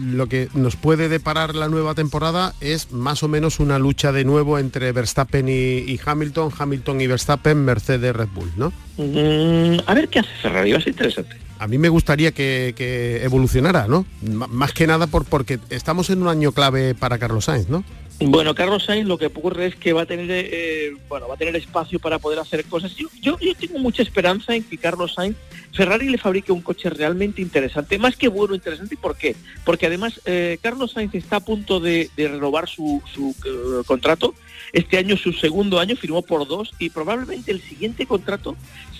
lo 0.00 0.28
que 0.28 0.48
nos 0.54 0.76
puede 0.76 1.08
deparar 1.08 1.54
la 1.54 1.68
nueva 1.68 1.94
temporada 1.94 2.54
es 2.60 2.90
más 2.90 3.22
o 3.22 3.28
menos 3.28 3.60
una 3.60 3.78
lucha 3.78 4.12
de 4.12 4.24
nuevo 4.24 4.58
entre 4.58 4.90
Verstappen 4.92 5.48
y, 5.48 6.00
Hamilton, 6.04 6.50
Hamilton 6.56 7.00
y 7.00 7.06
Verstappen, 7.06 7.66
Mercedes, 7.76 8.16
Red 8.16 8.28
Bull, 8.34 8.50
¿no? 8.56 8.72
Mm, 8.96 9.80
a 9.86 9.94
ver 9.94 10.08
qué 10.08 10.20
hace 10.20 10.30
Ferrari, 10.40 10.72
va 10.72 10.78
a 10.78 10.80
ser 10.80 10.94
interesante. 10.94 11.36
A 11.58 11.68
mí 11.68 11.76
me 11.76 11.90
gustaría 11.90 12.32
que, 12.32 13.20
evolucionara, 13.22 13.86
¿no? 13.86 14.06
más 14.22 14.72
que 14.72 14.86
nada 14.86 15.06
por, 15.06 15.26
porque 15.26 15.58
estamos 15.68 16.08
en 16.08 16.22
un 16.22 16.28
año 16.28 16.52
clave 16.52 16.94
para 16.94 17.18
Carlos 17.18 17.44
Sainz, 17.44 17.68
¿no? 17.68 17.84
Bueno, 18.18 18.54
Carlos 18.54 18.84
Sainz 18.84 19.06
lo 19.06 19.18
que 19.18 19.26
ocurre 19.26 19.66
es 19.66 19.76
que 19.76 19.92
va 19.92 20.02
a 20.02 20.06
tener 20.06 20.26
eh, 20.30 20.96
bueno, 21.06 21.28
va 21.28 21.34
a 21.34 21.36
tener 21.36 21.54
espacio 21.54 21.98
para 21.98 22.18
poder 22.18 22.38
hacer 22.38 22.64
cosas. 22.64 22.94
Yo, 22.96 23.08
yo, 23.20 23.54
tengo 23.54 23.78
mucha 23.78 24.02
esperanza 24.02 24.54
en 24.54 24.64
que 24.64 24.78
Carlos 24.78 25.12
Sainz, 25.14 25.36
Ferrari 25.72 26.08
le 26.08 26.16
fabrique 26.16 26.50
un 26.50 26.62
coche 26.62 26.88
realmente 26.88 27.42
interesante, 27.42 27.98
más 27.98 28.16
que 28.16 28.28
bueno, 28.28 28.54
interesante. 28.54 28.94
¿Y 28.94 28.98
por 28.98 29.18
qué? 29.18 29.36
Porque 29.66 29.84
además 29.84 30.18
eh, 30.24 30.56
Carlos 30.62 30.92
Sainz 30.92 31.14
está 31.14 31.36
a 31.36 31.40
punto 31.40 31.78
de, 31.78 32.10
renovar 32.16 32.70
su, 32.70 33.02
eh, 33.44 33.82
contrato. 33.84 34.34
Este 34.72 34.96
año, 34.96 35.18
su 35.18 35.34
segundo 35.34 35.78
año, 35.78 35.94
firmó 35.94 36.22
por 36.22 36.48
dos 36.48 36.72
y 36.78 36.88
probablemente 36.88 37.52
el 37.52 37.60
siguiente 37.60 38.06
contrato 38.06 38.56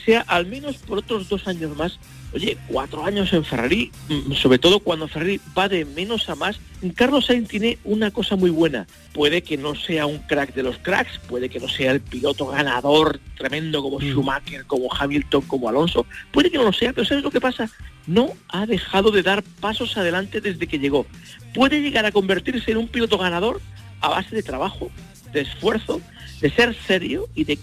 sea 0.06 0.22
al 0.22 0.46
menos 0.46 0.76
por 0.78 0.98
otros 0.98 1.28
dos 1.28 1.46
años 1.46 1.76
más 1.76 1.98
Oye, 2.36 2.58
cuatro 2.68 3.02
años 3.04 3.32
en 3.32 3.44
Ferrari, 3.44 3.90
mm, 4.08 4.32
sobre 4.32 4.58
todo 4.58 4.80
cuando 4.80 5.08
Ferrari 5.08 5.40
va 5.56 5.68
de 5.68 5.86
menos 5.86 6.28
a 6.28 6.34
más. 6.34 6.60
Carlos 6.94 7.24
Sainz 7.24 7.48
tiene 7.48 7.78
una 7.84 8.10
cosa 8.10 8.36
muy 8.36 8.50
buena. 8.50 8.86
Puede 9.14 9.42
que 9.42 9.56
no 9.56 9.74
sea 9.74 10.04
un 10.04 10.18
crack 10.18 10.52
de 10.52 10.62
los 10.62 10.76
cracks, 10.76 11.18
puede 11.28 11.48
que 11.48 11.60
no 11.60 11.68
sea 11.68 11.92
el 11.92 12.00
piloto 12.00 12.46
ganador 12.48 13.20
tremendo 13.38 13.80
como 13.80 14.00
mm. 14.00 14.10
Schumacher, 14.10 14.66
como 14.66 14.92
Hamilton, 14.92 15.42
como 15.42 15.70
Alonso. 15.70 16.04
Puede 16.30 16.50
que 16.50 16.58
no 16.58 16.64
lo 16.64 16.72
sea, 16.74 16.92
pero 16.92 17.06
¿sabes 17.06 17.24
lo 17.24 17.30
que 17.30 17.40
pasa? 17.40 17.70
No 18.06 18.32
ha 18.48 18.66
dejado 18.66 19.12
de 19.12 19.22
dar 19.22 19.42
pasos 19.60 19.96
adelante 19.96 20.42
desde 20.42 20.66
que 20.66 20.78
llegó. 20.78 21.06
Puede 21.54 21.80
llegar 21.80 22.04
a 22.04 22.12
convertirse 22.12 22.72
en 22.72 22.76
un 22.76 22.88
piloto 22.88 23.16
ganador 23.16 23.62
a 24.02 24.08
base 24.08 24.36
de 24.36 24.42
trabajo, 24.42 24.90
de 25.32 25.40
esfuerzo, 25.40 26.02
de 26.42 26.50
ser 26.50 26.76
serio 26.86 27.28
y 27.34 27.44
de 27.44 27.58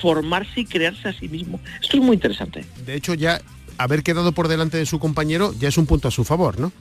formarse 0.00 0.60
y 0.60 0.64
crearse 0.64 1.08
a 1.08 1.12
sí 1.12 1.28
mismo. 1.28 1.60
Esto 1.80 1.96
es 1.96 2.02
muy 2.02 2.14
interesante. 2.14 2.64
De 2.84 2.94
hecho, 2.94 3.14
ya 3.14 3.40
haber 3.78 4.02
quedado 4.02 4.32
por 4.32 4.48
delante 4.48 4.78
de 4.78 4.86
su 4.86 4.98
compañero 4.98 5.52
ya 5.58 5.68
es 5.68 5.78
un 5.78 5.86
punto 5.86 6.08
a 6.08 6.10
su 6.10 6.24
favor, 6.24 6.58
¿no? 6.58 6.72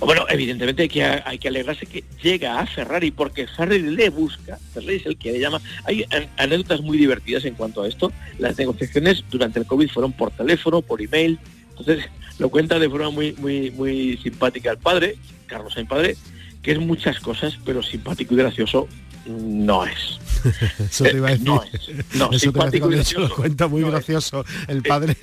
Bueno, 0.00 0.26
evidentemente 0.28 0.82
hay 0.82 0.88
que, 0.88 1.04
hay 1.04 1.38
que 1.38 1.48
alegrarse 1.48 1.86
que 1.86 2.04
llega 2.22 2.58
a 2.58 2.66
Ferrari 2.66 3.10
porque 3.10 3.46
Ferrari 3.46 3.82
le 3.82 4.08
busca, 4.10 4.58
Ferrari 4.74 4.96
es 4.96 5.06
el 5.06 5.16
que 5.16 5.32
le 5.32 5.40
llama. 5.40 5.60
Hay 5.84 6.04
anécdotas 6.36 6.80
muy 6.80 6.98
divertidas 6.98 7.44
en 7.44 7.54
cuanto 7.54 7.82
a 7.82 7.88
esto. 7.88 8.12
Las 8.38 8.58
negociaciones 8.58 9.24
durante 9.30 9.60
el 9.60 9.66
COVID 9.66 9.90
fueron 9.90 10.12
por 10.12 10.30
teléfono, 10.32 10.82
por 10.82 11.00
email. 11.00 11.38
Entonces 11.70 12.04
lo 12.38 12.48
cuenta 12.48 12.78
de 12.78 12.88
forma 12.88 13.10
muy, 13.10 13.32
muy, 13.34 13.70
muy 13.70 14.16
simpática 14.22 14.70
el 14.72 14.78
padre, 14.78 15.16
Carlos 15.46 15.74
Sainz 15.74 15.88
padre, 15.88 16.16
que 16.62 16.72
es 16.72 16.78
muchas 16.78 17.20
cosas, 17.20 17.58
pero 17.64 17.82
simpático 17.82 18.34
y 18.34 18.38
gracioso 18.38 18.88
no 19.26 19.84
es. 19.84 20.18
Eso 20.90 21.04
te 21.04 21.16
iba 21.16 21.28
a 21.28 21.32
decir. 21.32 21.46
No 21.46 21.62
es. 21.62 21.88
No, 22.14 22.30
Eso 22.32 22.52
te 22.52 23.18
lo 23.18 23.34
cuenta 23.34 23.68
muy 23.68 23.82
gracioso 23.82 24.44
el 24.68 24.78
eh, 24.78 24.82
padre. 24.82 25.16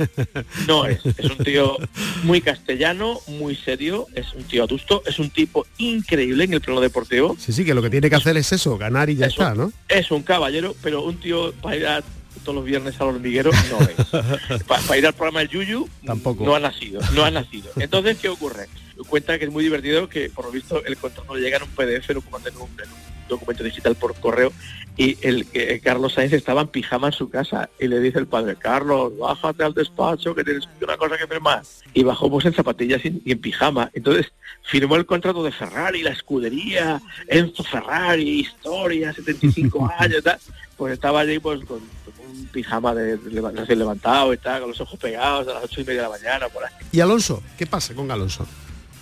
No 0.67 0.85
es. 0.85 0.99
Es 1.05 1.31
un 1.31 1.37
tío 1.37 1.77
muy 2.23 2.41
castellano, 2.41 3.19
muy 3.27 3.55
serio, 3.55 4.07
es 4.13 4.33
un 4.33 4.43
tío 4.43 4.63
adusto, 4.63 5.03
es 5.05 5.19
un 5.19 5.29
tipo 5.29 5.65
increíble 5.77 6.43
en 6.43 6.53
el 6.53 6.61
plano 6.61 6.81
deportivo. 6.81 7.35
Sí, 7.39 7.51
sí, 7.51 7.65
que 7.65 7.73
lo 7.73 7.81
que 7.81 7.89
tiene 7.89 8.09
que 8.09 8.15
hacer 8.15 8.37
es 8.37 8.51
eso, 8.51 8.77
ganar 8.77 9.09
y 9.09 9.15
ya 9.15 9.27
está, 9.27 9.55
¿no? 9.55 9.71
Es 9.87 10.11
un 10.11 10.23
caballero, 10.23 10.75
pero 10.81 11.03
un 11.03 11.17
tío 11.19 11.53
para 11.53 11.75
ir 11.75 11.87
a 11.87 12.03
todos 12.43 12.55
los 12.55 12.65
viernes 12.65 12.99
al 13.01 13.07
hormiguero 13.07 13.51
no 13.51 13.79
es. 13.81 14.63
para, 14.63 14.97
ir 14.97 15.05
al 15.05 15.13
programa 15.13 15.39
del 15.39 15.49
Yuyu 15.49 15.89
tampoco. 16.05 16.45
No 16.45 16.55
ha 16.55 16.59
nacido, 16.59 17.01
no 17.13 17.25
ha 17.25 17.31
nacido. 17.31 17.71
Entonces, 17.77 18.17
¿qué 18.21 18.29
ocurre? 18.29 18.67
Cuenta 19.09 19.37
que 19.37 19.45
es 19.45 19.51
muy 19.51 19.63
divertido 19.63 20.07
que 20.09 20.29
por 20.29 20.45
lo 20.45 20.51
visto 20.51 20.83
el 20.85 20.97
contrato 20.97 21.35
llega 21.35 21.57
en 21.57 21.63
un 21.63 21.69
PDF, 21.69 22.09
no 22.11 22.21
como 22.21 22.37
en 22.37 22.55
un, 22.55 22.69
en 22.81 22.89
un 22.89 23.16
documento 23.27 23.63
digital 23.63 23.95
por 23.95 24.15
correo 24.19 24.51
y 24.97 25.15
el 25.21 25.45
que 25.45 25.79
Carlos 25.79 26.13
Sainz 26.13 26.33
estaba 26.33 26.61
en 26.61 26.69
pijama 26.69 27.07
en 27.07 27.13
su 27.13 27.29
casa 27.29 27.69
y 27.79 27.87
le 27.87 27.99
dice 27.99 28.17
el 28.17 28.25
padre, 28.25 28.55
Carlos, 28.55 29.15
bájate 29.15 29.63
al 29.63 29.75
despacho 29.75 30.33
que 30.33 30.43
tienes 30.43 30.67
una 30.81 30.97
cosa 30.97 31.17
que 31.17 31.27
firmar. 31.27 31.61
Y 31.93 32.03
bajó 32.03 32.31
pues 32.31 32.45
en 32.45 32.53
zapatillas 32.53 33.05
y, 33.05 33.21
en 33.31 33.39
pijama. 33.39 33.91
Entonces 33.93 34.33
firmó 34.63 34.95
el 34.95 35.05
contrato 35.05 35.43
de 35.43 35.51
Ferrari, 35.51 36.01
la 36.01 36.09
escudería, 36.09 36.99
Enzo 37.27 37.63
Ferrari, 37.63 38.39
historia, 38.39 39.13
75 39.13 39.87
años, 39.99 40.23
tal. 40.23 40.39
pues 40.75 40.93
estaba 40.93 41.19
allí 41.19 41.37
pues 41.37 41.63
con, 41.65 41.77
un 41.77 42.47
pijama 42.47 42.95
de, 42.95 43.17
recién 43.17 43.77
levantado 43.77 44.33
y 44.33 44.37
tal, 44.37 44.61
con 44.61 44.71
los 44.71 44.81
ojos 44.81 44.99
pegados 44.99 45.47
a 45.47 45.53
las 45.53 45.65
ocho 45.65 45.81
y 45.81 45.83
media 45.83 46.01
de 46.01 46.09
la 46.09 46.17
mañana 46.17 46.49
por 46.49 46.63
ahí. 46.65 46.71
¿Y 46.91 46.99
Alonso? 47.01 47.43
¿Qué 47.55 47.67
pasa 47.67 47.93
con 47.93 48.09
Alonso? 48.09 48.47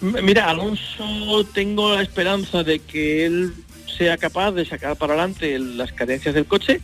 Mira, 0.01 0.49
Alonso 0.49 1.45
tengo 1.53 1.95
la 1.95 2.01
esperanza 2.01 2.63
de 2.63 2.79
que 2.79 3.25
él 3.25 3.53
sea 3.97 4.17
capaz 4.17 4.51
de 4.51 4.65
sacar 4.65 4.95
para 4.95 5.13
adelante 5.13 5.57
las 5.59 5.91
cadencias 5.91 6.35
del 6.35 6.45
coche. 6.45 6.81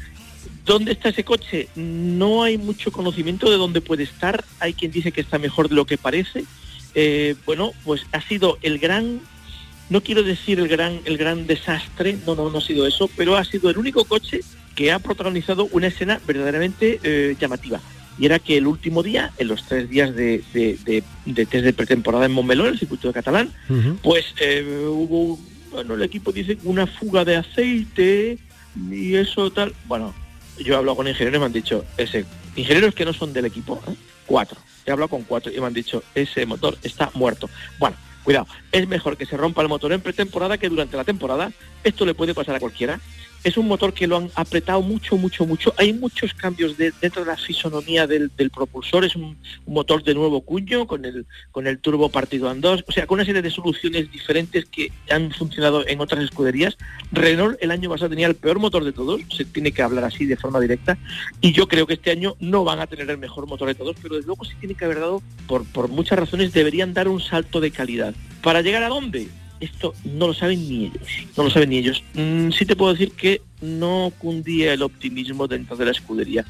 ¿Dónde 0.65 0.91
está 0.91 1.09
ese 1.09 1.23
coche? 1.23 1.67
No 1.75 2.43
hay 2.43 2.57
mucho 2.57 2.91
conocimiento 2.91 3.49
de 3.49 3.57
dónde 3.57 3.81
puede 3.81 4.03
estar. 4.03 4.43
Hay 4.59 4.73
quien 4.73 4.91
dice 4.91 5.11
que 5.11 5.21
está 5.21 5.37
mejor 5.37 5.69
de 5.69 5.75
lo 5.75 5.85
que 5.85 5.97
parece. 5.97 6.45
Eh, 6.93 7.35
bueno, 7.45 7.71
pues 7.83 8.05
ha 8.11 8.21
sido 8.21 8.57
el 8.61 8.77
gran, 8.79 9.21
no 9.89 10.01
quiero 10.01 10.23
decir 10.23 10.59
el 10.59 10.67
gran, 10.67 10.99
el 11.05 11.17
gran 11.17 11.47
desastre, 11.47 12.17
no, 12.25 12.35
no, 12.35 12.49
no 12.49 12.57
ha 12.57 12.61
sido 12.61 12.85
eso, 12.85 13.09
pero 13.15 13.37
ha 13.37 13.45
sido 13.45 13.69
el 13.69 13.77
único 13.77 14.05
coche 14.05 14.41
que 14.75 14.91
ha 14.91 14.99
protagonizado 14.99 15.67
una 15.71 15.87
escena 15.87 16.21
verdaderamente 16.27 16.99
eh, 17.03 17.35
llamativa. 17.39 17.79
Y 18.19 18.25
era 18.25 18.39
que 18.39 18.57
el 18.57 18.67
último 18.67 19.03
día, 19.03 19.31
en 19.37 19.47
los 19.47 19.65
tres 19.65 19.89
días 19.89 20.13
de, 20.15 20.43
de, 20.53 21.03
test 21.45 21.65
de 21.65 21.73
pretemporada 21.73 22.25
en 22.25 22.33
Montmeló, 22.33 22.67
el 22.67 22.77
circuito 22.77 23.07
de 23.07 23.13
Catalán, 23.13 23.51
pues 24.03 24.25
eh, 24.39 24.85
hubo 24.87 25.39
bueno, 25.71 25.93
el 25.93 26.03
equipo 26.03 26.31
dice 26.31 26.57
una 26.63 26.85
fuga 26.85 27.25
de 27.25 27.37
aceite 27.37 28.37
y 28.89 29.15
eso 29.15 29.51
tal. 29.51 29.73
Bueno, 29.85 30.13
yo 30.59 30.73
he 30.73 30.77
hablado 30.77 30.97
con 30.97 31.07
ingenieros 31.07 31.37
y 31.37 31.39
me 31.39 31.45
han 31.45 31.53
dicho, 31.53 31.85
ese, 31.97 32.25
ingenieros 32.55 32.93
que 32.93 33.05
no 33.05 33.13
son 33.13 33.33
del 33.33 33.45
equipo, 33.45 33.81
¿eh? 33.87 33.95
cuatro. 34.25 34.59
He 34.85 34.91
hablado 34.91 35.09
con 35.09 35.23
cuatro 35.23 35.51
y 35.51 35.59
me 35.59 35.67
han 35.67 35.73
dicho, 35.73 36.03
ese 36.15 36.45
motor 36.45 36.77
está 36.83 37.11
muerto. 37.13 37.49
Bueno, 37.79 37.95
cuidado, 38.23 38.47
es 38.71 38.87
mejor 38.87 39.17
que 39.17 39.25
se 39.25 39.37
rompa 39.37 39.61
el 39.61 39.67
motor 39.67 39.93
en 39.93 40.01
pretemporada 40.01 40.57
que 40.57 40.69
durante 40.69 40.97
la 40.97 41.03
temporada. 41.03 41.51
Esto 41.83 42.05
le 42.05 42.13
puede 42.13 42.33
pasar 42.33 42.55
a 42.55 42.59
cualquiera 42.59 42.99
es 43.43 43.57
un 43.57 43.67
motor 43.67 43.93
que 43.93 44.07
lo 44.07 44.17
han 44.17 44.29
apretado 44.35 44.81
mucho, 44.81 45.17
mucho, 45.17 45.45
mucho. 45.45 45.73
Hay 45.77 45.93
muchos 45.93 46.33
cambios 46.33 46.77
dentro 46.77 47.23
de 47.23 47.31
la 47.31 47.37
fisonomía 47.37 48.07
del, 48.07 48.29
propulsor. 48.53 49.05
Es 49.05 49.15
un, 49.15 49.37
motor 49.65 50.03
de 50.03 50.13
nuevo 50.13 50.41
cuño 50.41 50.85
con 50.85 51.05
el, 51.05 51.25
con 51.51 51.65
el 51.65 51.79
turbo 51.79 52.09
partido 52.09 52.51
en 52.51 52.61
dos. 52.61 52.83
O 52.87 52.91
sea, 52.91 53.07
con 53.07 53.15
una 53.15 53.25
serie 53.25 53.41
de 53.41 53.49
soluciones 53.49 54.11
diferentes 54.11 54.65
que 54.65 54.91
han 55.09 55.31
funcionado 55.31 55.87
en 55.87 55.99
otras 56.01 56.23
escuderías. 56.23 56.77
Renault 57.11 57.57
el 57.61 57.71
año 57.71 57.89
pasado 57.89 58.09
tenía 58.09 58.27
el 58.27 58.35
peor 58.35 58.59
motor 58.59 58.83
de 58.83 58.91
todos. 58.91 59.21
Se 59.35 59.45
tiene 59.45 59.71
que 59.71 59.81
hablar 59.81 60.03
así 60.03 60.25
de 60.25 60.37
forma 60.37 60.59
directa. 60.59 60.97
Y 61.39 61.51
yo 61.53 61.67
creo 61.67 61.87
que 61.87 61.93
este 61.93 62.11
año 62.11 62.35
no 62.39 62.63
van 62.63 62.79
a 62.79 62.87
tener 62.87 63.09
el 63.09 63.17
mejor 63.17 63.47
motor 63.47 63.67
de 63.67 63.75
todos, 63.75 63.95
pero 64.01 64.15
desde 64.15 64.27
luego 64.27 64.45
sí 64.45 64.53
tiene 64.59 64.75
que 64.75 64.85
haber 64.85 64.99
dado, 64.99 65.21
por, 65.47 65.65
por 65.65 65.87
muchas 65.87 66.19
razones, 66.19 66.53
deberían 66.53 66.93
dar 66.93 67.07
un 67.07 67.19
salto 67.19 67.59
de 67.59 67.71
calidad. 67.71 68.13
¿Para 68.41 68.61
llegar 68.61 68.83
a 68.83 68.89
dónde? 68.89 69.27
Esto 69.61 69.93
no 70.03 70.27
lo 70.27 70.33
saben 70.33 70.67
ni 70.67 70.85
ellos, 70.85 71.07
no 71.37 71.43
lo 71.43 71.49
saben 71.49 71.69
ni 71.69 71.77
ellos. 71.77 72.03
Mm, 72.13 72.49
sí 72.51 72.65
te 72.65 72.75
puedo 72.75 72.91
decir 72.91 73.11
que 73.11 73.41
no 73.61 74.11
cundía 74.17 74.73
el 74.73 74.81
optimismo 74.81 75.47
dentro 75.47 75.77
de 75.77 75.85
la 75.85 75.91
escudería. 75.91 76.45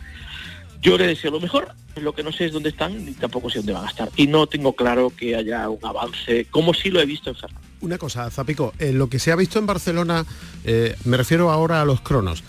Yo 0.82 0.98
le 0.98 1.06
deseo 1.06 1.30
lo 1.30 1.40
mejor, 1.40 1.76
lo 1.96 2.16
que 2.16 2.24
no 2.24 2.32
sé 2.32 2.46
es 2.46 2.54
dónde 2.54 2.70
están 2.70 3.06
ni 3.06 3.12
tampoco 3.12 3.50
sé 3.50 3.60
dónde 3.60 3.74
van 3.74 3.86
a 3.86 3.90
estar. 3.90 4.10
Y 4.16 4.26
no 4.28 4.48
tengo 4.48 4.74
claro 4.74 5.12
que 5.16 5.36
haya 5.36 5.70
un 5.70 5.86
avance, 5.86 6.48
como 6.50 6.74
sí 6.74 6.90
lo 6.90 7.00
he 7.00 7.06
visto 7.06 7.30
en 7.30 7.36
Ferrari. 7.36 7.68
Una 7.82 7.98
cosa, 7.98 8.30
Zapico, 8.32 8.74
eh, 8.80 8.92
lo 8.92 9.08
que 9.08 9.20
se 9.20 9.32
ha 9.32 9.36
visto 9.36 9.60
en 9.60 9.68
Barcelona, 9.68 10.26
eh, 10.64 10.96
me 11.06 11.18
refiero 11.18 11.52
ahora 11.52 11.82
a 11.82 11.86
los 11.86 12.02
cronos, 12.02 12.44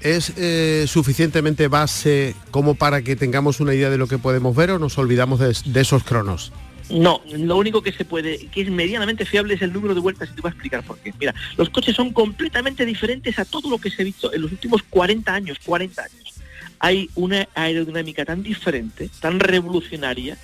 ¿es 0.00 0.32
eh, 0.36 0.84
suficientemente 0.86 1.68
base 1.68 2.36
como 2.50 2.74
para 2.74 3.02
que 3.02 3.16
tengamos 3.16 3.60
una 3.60 3.74
idea 3.74 3.90
de 3.90 3.98
lo 3.98 4.06
que 4.06 4.18
podemos 4.18 4.54
ver 4.54 4.72
o 4.72 4.78
nos 4.78 4.98
olvidamos 4.98 5.40
de 5.40 5.80
esos 5.80 6.04
cronos? 6.04 6.52
No, 6.92 7.22
lo 7.32 7.56
único 7.56 7.82
que 7.82 7.90
se 7.90 8.04
puede, 8.04 8.48
que 8.48 8.60
es 8.60 8.70
medianamente 8.70 9.24
fiable 9.24 9.54
es 9.54 9.62
el 9.62 9.72
número 9.72 9.94
de 9.94 10.00
vueltas 10.00 10.28
y 10.30 10.34
te 10.34 10.42
voy 10.42 10.50
a 10.50 10.52
explicar 10.52 10.84
por 10.84 10.98
qué. 10.98 11.14
Mira, 11.18 11.34
los 11.56 11.70
coches 11.70 11.96
son 11.96 12.12
completamente 12.12 12.84
diferentes 12.84 13.38
a 13.38 13.46
todo 13.46 13.70
lo 13.70 13.78
que 13.78 13.90
se 13.90 14.02
ha 14.02 14.04
visto 14.04 14.30
en 14.32 14.42
los 14.42 14.52
últimos 14.52 14.82
40 14.82 15.32
años, 15.32 15.58
40 15.64 16.02
años. 16.02 16.34
Hay 16.78 17.08
una 17.14 17.48
aerodinámica 17.54 18.26
tan 18.26 18.42
diferente, 18.42 19.08
tan 19.20 19.40
revolucionaria, 19.40 20.36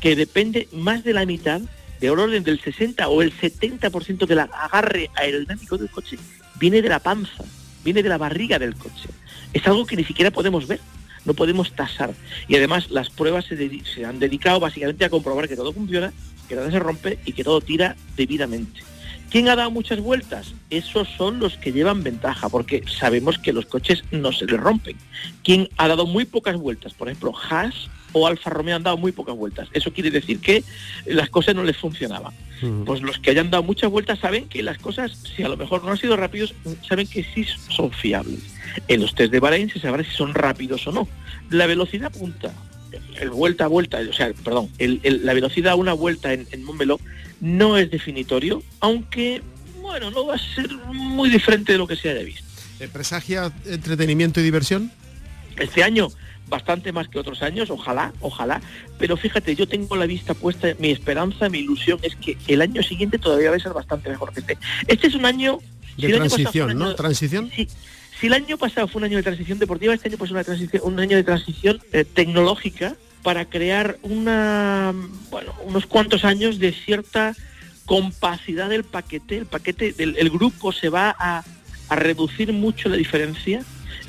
que 0.00 0.14
depende 0.14 0.68
más 0.70 1.02
de 1.02 1.14
la 1.14 1.26
mitad, 1.26 1.60
de 1.98 2.10
orden 2.10 2.44
del 2.44 2.60
60 2.60 3.08
o 3.08 3.20
el 3.20 3.36
70% 3.36 4.24
del 4.24 4.38
agarre 4.38 5.10
aerodinámico 5.16 5.78
del 5.78 5.90
coche, 5.90 6.16
viene 6.60 6.80
de 6.80 6.90
la 6.90 7.00
panza, 7.00 7.42
viene 7.82 8.04
de 8.04 8.08
la 8.08 8.18
barriga 8.18 8.60
del 8.60 8.76
coche. 8.76 9.08
Es 9.52 9.66
algo 9.66 9.84
que 9.84 9.96
ni 9.96 10.04
siquiera 10.04 10.30
podemos 10.30 10.68
ver 10.68 10.78
no 11.24 11.34
podemos 11.34 11.72
tasar. 11.72 12.14
Y 12.48 12.56
además 12.56 12.90
las 12.90 13.10
pruebas 13.10 13.46
se, 13.46 13.84
se 13.84 14.04
han 14.04 14.18
dedicado 14.18 14.60
básicamente 14.60 15.04
a 15.04 15.10
comprobar 15.10 15.48
que 15.48 15.56
todo 15.56 15.72
funciona, 15.72 16.12
que 16.48 16.56
nada 16.56 16.70
se 16.70 16.78
rompe 16.78 17.18
y 17.24 17.32
que 17.32 17.44
todo 17.44 17.60
tira 17.60 17.96
debidamente. 18.16 18.80
¿Quién 19.30 19.48
ha 19.48 19.56
dado 19.56 19.70
muchas 19.70 20.00
vueltas? 20.00 20.54
Esos 20.70 21.06
son 21.18 21.38
los 21.38 21.58
que 21.58 21.72
llevan 21.72 22.02
ventaja, 22.02 22.48
porque 22.48 22.82
sabemos 22.88 23.38
que 23.38 23.52
los 23.52 23.66
coches 23.66 24.02
no 24.10 24.32
se 24.32 24.46
les 24.46 24.58
rompen. 24.58 24.96
¿Quién 25.44 25.68
ha 25.76 25.86
dado 25.86 26.06
muy 26.06 26.24
pocas 26.24 26.56
vueltas? 26.56 26.94
Por 26.94 27.08
ejemplo, 27.08 27.34
Haas 27.50 27.90
o 28.12 28.26
Alfa 28.26 28.48
Romeo 28.48 28.76
han 28.76 28.82
dado 28.82 28.96
muy 28.96 29.12
pocas 29.12 29.36
vueltas. 29.36 29.68
Eso 29.74 29.92
quiere 29.92 30.10
decir 30.10 30.40
que 30.40 30.64
las 31.04 31.28
cosas 31.28 31.54
no 31.54 31.62
les 31.62 31.76
funcionaban. 31.76 32.32
Pues 32.86 33.02
los 33.02 33.18
que 33.18 33.30
hayan 33.30 33.50
dado 33.50 33.62
muchas 33.62 33.90
vueltas 33.90 34.18
saben 34.18 34.48
que 34.48 34.62
las 34.62 34.78
cosas, 34.78 35.12
si 35.36 35.42
a 35.42 35.48
lo 35.48 35.56
mejor 35.56 35.84
no 35.84 35.90
han 35.90 35.98
sido 35.98 36.16
rápidos, 36.16 36.54
saben 36.88 37.06
que 37.06 37.22
sí 37.22 37.44
son 37.68 37.92
fiables. 37.92 38.40
En 38.88 39.00
los 39.00 39.14
test 39.14 39.32
de 39.32 39.40
Bahrein 39.40 39.70
se 39.70 39.80
sabrá 39.80 40.04
si 40.04 40.10
son 40.10 40.34
rápidos 40.34 40.86
o 40.86 40.92
no. 40.92 41.08
La 41.50 41.66
velocidad 41.66 42.12
punta, 42.12 42.52
el 43.20 43.30
vuelta 43.30 43.64
a 43.64 43.68
vuelta, 43.68 43.98
o 44.08 44.12
sea, 44.12 44.32
perdón, 44.44 44.70
la 44.78 45.34
velocidad 45.34 45.72
a 45.72 45.76
una 45.76 45.92
vuelta 45.92 46.32
en, 46.32 46.46
en 46.52 46.64
Montmeló 46.64 47.00
no 47.40 47.76
es 47.76 47.90
definitorio, 47.90 48.62
aunque, 48.80 49.42
bueno, 49.80 50.10
no 50.10 50.26
va 50.26 50.34
a 50.34 50.38
ser 50.38 50.68
muy 50.92 51.30
diferente 51.30 51.72
de 51.72 51.78
lo 51.78 51.86
que 51.86 51.96
se 51.96 52.10
haya 52.10 52.22
visto. 52.22 52.44
¿Presagia 52.92 53.52
entretenimiento 53.66 54.40
y 54.40 54.44
diversión? 54.44 54.92
Este 55.56 55.82
año 55.82 56.08
bastante 56.48 56.92
más 56.92 57.08
que 57.08 57.18
otros 57.18 57.42
años, 57.42 57.70
ojalá, 57.70 58.12
ojalá, 58.20 58.60
pero 58.98 59.16
fíjate, 59.16 59.54
yo 59.54 59.68
tengo 59.68 59.96
la 59.96 60.06
vista 60.06 60.34
puesta, 60.34 60.68
mi 60.78 60.90
esperanza, 60.90 61.48
mi 61.48 61.58
ilusión 61.58 61.98
es 62.02 62.16
que 62.16 62.38
el 62.46 62.62
año 62.62 62.82
siguiente 62.82 63.18
todavía 63.18 63.50
va 63.50 63.56
a 63.56 63.60
ser 63.60 63.72
bastante 63.72 64.08
mejor 64.08 64.32
que 64.32 64.40
este. 64.40 64.58
Este 64.86 65.08
es 65.08 65.14
un 65.14 65.26
año... 65.26 65.58
De 65.96 66.12
transición, 66.12 66.78
¿no? 66.78 66.94
¿Transición? 66.94 67.50
Sí, 67.54 67.66
si 67.66 67.76
el 68.26 68.32
año 68.32 68.58
pasado 68.58 68.88
fue 68.88 69.00
un 69.00 69.04
año 69.04 69.16
de 69.16 69.22
transición 69.22 69.58
deportiva, 69.58 69.94
este 69.94 70.08
año 70.08 70.18
pues 70.18 70.30
una 70.30 70.44
transición, 70.44 70.82
un 70.84 70.98
año 71.00 71.16
de 71.16 71.24
transición 71.24 71.80
eh, 71.92 72.04
tecnológica 72.04 72.96
para 73.22 73.44
crear 73.44 73.98
unos 74.02 75.86
cuantos 75.86 76.24
años 76.24 76.58
de 76.58 76.72
cierta 76.72 77.34
compacidad 77.84 78.68
del 78.68 78.84
paquete. 78.84 79.38
El 79.38 79.46
paquete 79.46 79.92
del 79.92 80.16
el 80.18 80.30
grupo 80.30 80.72
se 80.72 80.88
va 80.88 81.14
a 81.18 81.44
reducir 81.96 82.52
mucho 82.52 82.88
la 82.88 82.96
diferencia 82.96 83.64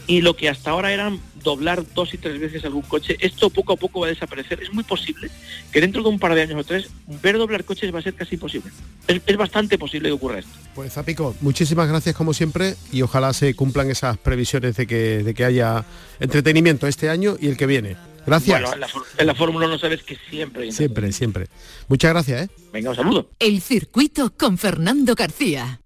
y 0.09 0.21
lo 0.21 0.35
que 0.35 0.49
hasta 0.49 0.71
ahora 0.71 0.91
eran 0.91 1.19
doblar 1.43 1.85
dos 1.93 2.15
y 2.15 2.17
tres 2.17 2.39
veces 2.39 2.65
algún 2.65 2.81
coche, 2.81 3.15
esto 3.19 3.51
poco 3.51 3.73
a 3.73 3.75
poco 3.75 3.99
va 3.99 4.07
a 4.07 4.09
desaparecer. 4.09 4.59
Es 4.59 4.73
muy 4.73 4.83
posible 4.83 5.29
que 5.71 5.79
dentro 5.79 6.01
de 6.01 6.09
un 6.09 6.17
par 6.17 6.33
de 6.33 6.41
años 6.41 6.59
o 6.59 6.63
tres, 6.63 6.89
ver 7.21 7.37
doblar 7.37 7.63
coches 7.63 7.93
va 7.93 7.99
a 7.99 8.01
ser 8.01 8.15
casi 8.15 8.33
imposible. 8.33 8.71
Es, 9.07 9.37
bastante 9.37 9.77
posible 9.77 10.09
que 10.09 10.13
ocurra 10.13 10.39
esto. 10.39 10.51
Pues 10.73 10.93
Zapico, 10.93 11.35
muchísimas 11.41 11.87
gracias 11.87 12.15
como 12.15 12.33
siempre 12.33 12.73
y 12.91 13.03
ojalá 13.03 13.33
se 13.33 13.53
cumplan 13.53 13.91
esas 13.91 14.17
previsiones 14.17 14.75
de 14.77 14.87
que, 14.87 15.21
de 15.23 15.33
que 15.35 15.45
haya 15.45 15.85
entretenimiento 16.19 16.87
este 16.87 17.11
año 17.11 17.37
y 17.39 17.47
el 17.47 17.55
que 17.55 17.67
viene. 17.67 17.95
Gracias. 18.25 18.61
Bueno, 18.61 18.87
en 19.15 19.27
la, 19.27 19.35
Fórmula 19.35 19.67
no 19.67 19.77
sabes 19.77 20.01
que 20.01 20.17
siempre. 20.27 20.71
Siempre, 20.71 21.11
siempre. 21.11 21.47
Muchas 21.87 22.11
gracias, 22.11 22.45
¿eh? 22.45 22.49
Venga, 22.73 22.89
un 22.89 22.95
saludo. 22.95 23.29
El 23.37 23.61
circuito 23.61 24.33
con 24.35 24.57
Fernando 24.57 25.13
García. 25.13 25.81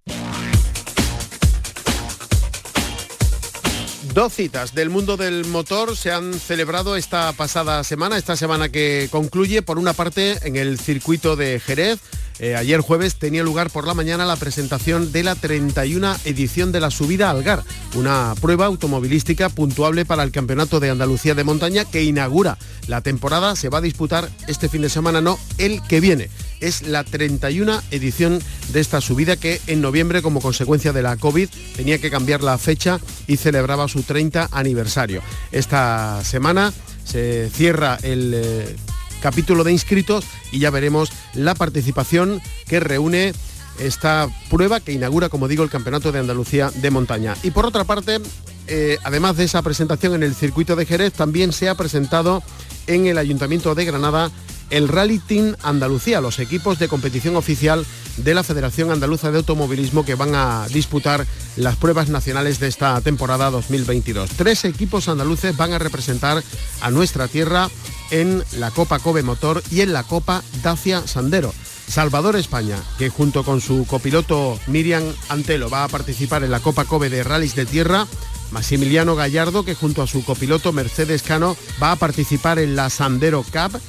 Dos 4.13 4.33
citas 4.33 4.75
del 4.75 4.91
mundo 4.91 5.17
del 5.17 5.43
motor 5.45 5.97
se 5.97 6.11
han 6.11 6.35
celebrado 6.35 6.95
esta 6.95 7.33
pasada 7.33 7.83
semana, 7.83 8.15
esta 8.15 8.35
semana 8.35 8.69
que 8.69 9.07
concluye, 9.09 9.63
por 9.63 9.79
una 9.79 9.93
parte 9.93 10.37
en 10.43 10.55
el 10.55 10.77
circuito 10.77 11.35
de 11.35 11.59
Jerez. 11.59 11.99
Eh, 12.43 12.57
ayer 12.57 12.81
jueves 12.81 13.15
tenía 13.15 13.41
lugar 13.41 13.69
por 13.69 13.87
la 13.87 13.93
mañana 13.93 14.25
la 14.25 14.35
presentación 14.35 15.13
de 15.13 15.23
la 15.23 15.33
31 15.35 16.13
edición 16.25 16.73
de 16.73 16.81
la 16.81 16.91
subida 16.91 17.29
Algar, 17.29 17.63
una 17.95 18.35
prueba 18.41 18.65
automovilística 18.65 19.47
puntuable 19.47 20.03
para 20.03 20.23
el 20.23 20.31
Campeonato 20.33 20.81
de 20.81 20.89
Andalucía 20.89 21.35
de 21.35 21.45
Montaña 21.45 21.85
que 21.85 22.03
inaugura 22.03 22.57
la 22.87 22.99
temporada. 22.99 23.55
Se 23.55 23.69
va 23.69 23.77
a 23.77 23.81
disputar 23.81 24.29
este 24.47 24.67
fin 24.67 24.81
de 24.81 24.89
semana, 24.89 25.21
no 25.21 25.39
el 25.57 25.81
que 25.83 26.01
viene 26.01 26.29
es 26.59 26.81
la 26.81 27.05
31 27.05 27.81
edición 27.91 28.41
de 28.73 28.81
esta 28.81 28.99
subida 28.99 29.37
que 29.37 29.61
en 29.67 29.79
noviembre, 29.79 30.21
como 30.21 30.41
consecuencia 30.41 30.91
de 30.91 31.01
la 31.01 31.15
COVID, 31.15 31.47
tenía 31.77 31.99
que 31.99 32.11
cambiar 32.11 32.43
la 32.43 32.57
fecha 32.57 32.99
y 33.25 33.37
celebraba 33.37 33.87
su 33.87 34.03
30 34.03 34.49
aniversario. 34.51 35.21
Esta 35.53 36.21
semana 36.25 36.73
se 37.05 37.49
cierra 37.49 37.97
el 38.03 38.33
eh, 38.35 38.75
capítulo 39.23 39.63
de 39.63 39.71
inscritos 39.71 40.25
y 40.51 40.59
ya 40.59 40.69
veremos 40.69 41.09
la 41.33 41.55
participación 41.55 42.41
que 42.67 42.81
reúne 42.81 43.33
esta 43.79 44.27
prueba 44.49 44.81
que 44.81 44.91
inaugura, 44.91 45.29
como 45.29 45.47
digo, 45.47 45.63
el 45.63 45.69
Campeonato 45.69 46.11
de 46.11 46.19
Andalucía 46.19 46.71
de 46.75 46.91
Montaña. 46.91 47.33
Y 47.41 47.51
por 47.51 47.65
otra 47.65 47.85
parte, 47.85 48.19
eh, 48.67 48.97
además 49.05 49.37
de 49.37 49.45
esa 49.45 49.61
presentación 49.61 50.13
en 50.13 50.23
el 50.23 50.35
circuito 50.35 50.75
de 50.75 50.85
Jerez, 50.85 51.13
también 51.13 51.53
se 51.53 51.69
ha 51.69 51.75
presentado 51.75 52.43
en 52.85 53.07
el 53.07 53.17
Ayuntamiento 53.17 53.73
de 53.75 53.85
Granada 53.85 54.29
el 54.69 54.89
Rally 54.89 55.19
Team 55.19 55.55
Andalucía, 55.63 56.19
los 56.19 56.39
equipos 56.39 56.77
de 56.79 56.89
competición 56.89 57.37
oficial 57.37 57.85
de 58.17 58.33
la 58.33 58.43
Federación 58.43 58.91
Andaluza 58.91 59.31
de 59.31 59.37
Automovilismo 59.37 60.03
que 60.03 60.15
van 60.15 60.35
a 60.35 60.67
disputar 60.67 61.25
las 61.55 61.75
pruebas 61.77 62.09
nacionales 62.09 62.59
de 62.59 62.67
esta 62.67 62.99
temporada 63.01 63.51
2022. 63.51 64.31
Tres 64.31 64.65
equipos 64.65 65.07
andaluces 65.07 65.55
van 65.55 65.73
a 65.73 65.79
representar 65.79 66.43
a 66.81 66.91
nuestra 66.91 67.27
tierra 67.27 67.69
en 68.13 68.43
la 68.59 68.69
Copa 68.69 68.99
Kobe 68.99 69.23
Motor 69.23 69.63
y 69.71 69.81
en 69.81 69.91
la 69.91 70.03
Copa 70.03 70.43
Dacia 70.61 71.05
Sandero. 71.07 71.51
Salvador 71.87 72.35
España, 72.35 72.77
que 72.99 73.09
junto 73.09 73.43
con 73.43 73.59
su 73.59 73.85
copiloto 73.87 74.59
Miriam 74.67 75.03
Antelo 75.29 75.69
va 75.69 75.83
a 75.83 75.87
participar 75.87 76.43
en 76.43 76.51
la 76.51 76.59
Copa 76.59 76.85
Kobe 76.85 77.09
de 77.09 77.23
Rallys 77.23 77.55
de 77.55 77.65
Tierra, 77.65 78.07
Maximiliano 78.51 79.15
Gallardo, 79.15 79.65
que 79.65 79.73
junto 79.73 80.03
a 80.03 80.07
su 80.07 80.23
copiloto 80.23 80.71
Mercedes 80.71 81.23
Cano 81.23 81.57
va 81.81 81.91
a 81.91 81.95
participar 81.95 82.59
en 82.59 82.75
la 82.75 82.91
Sandero 82.91 83.43
Cup 83.43 83.81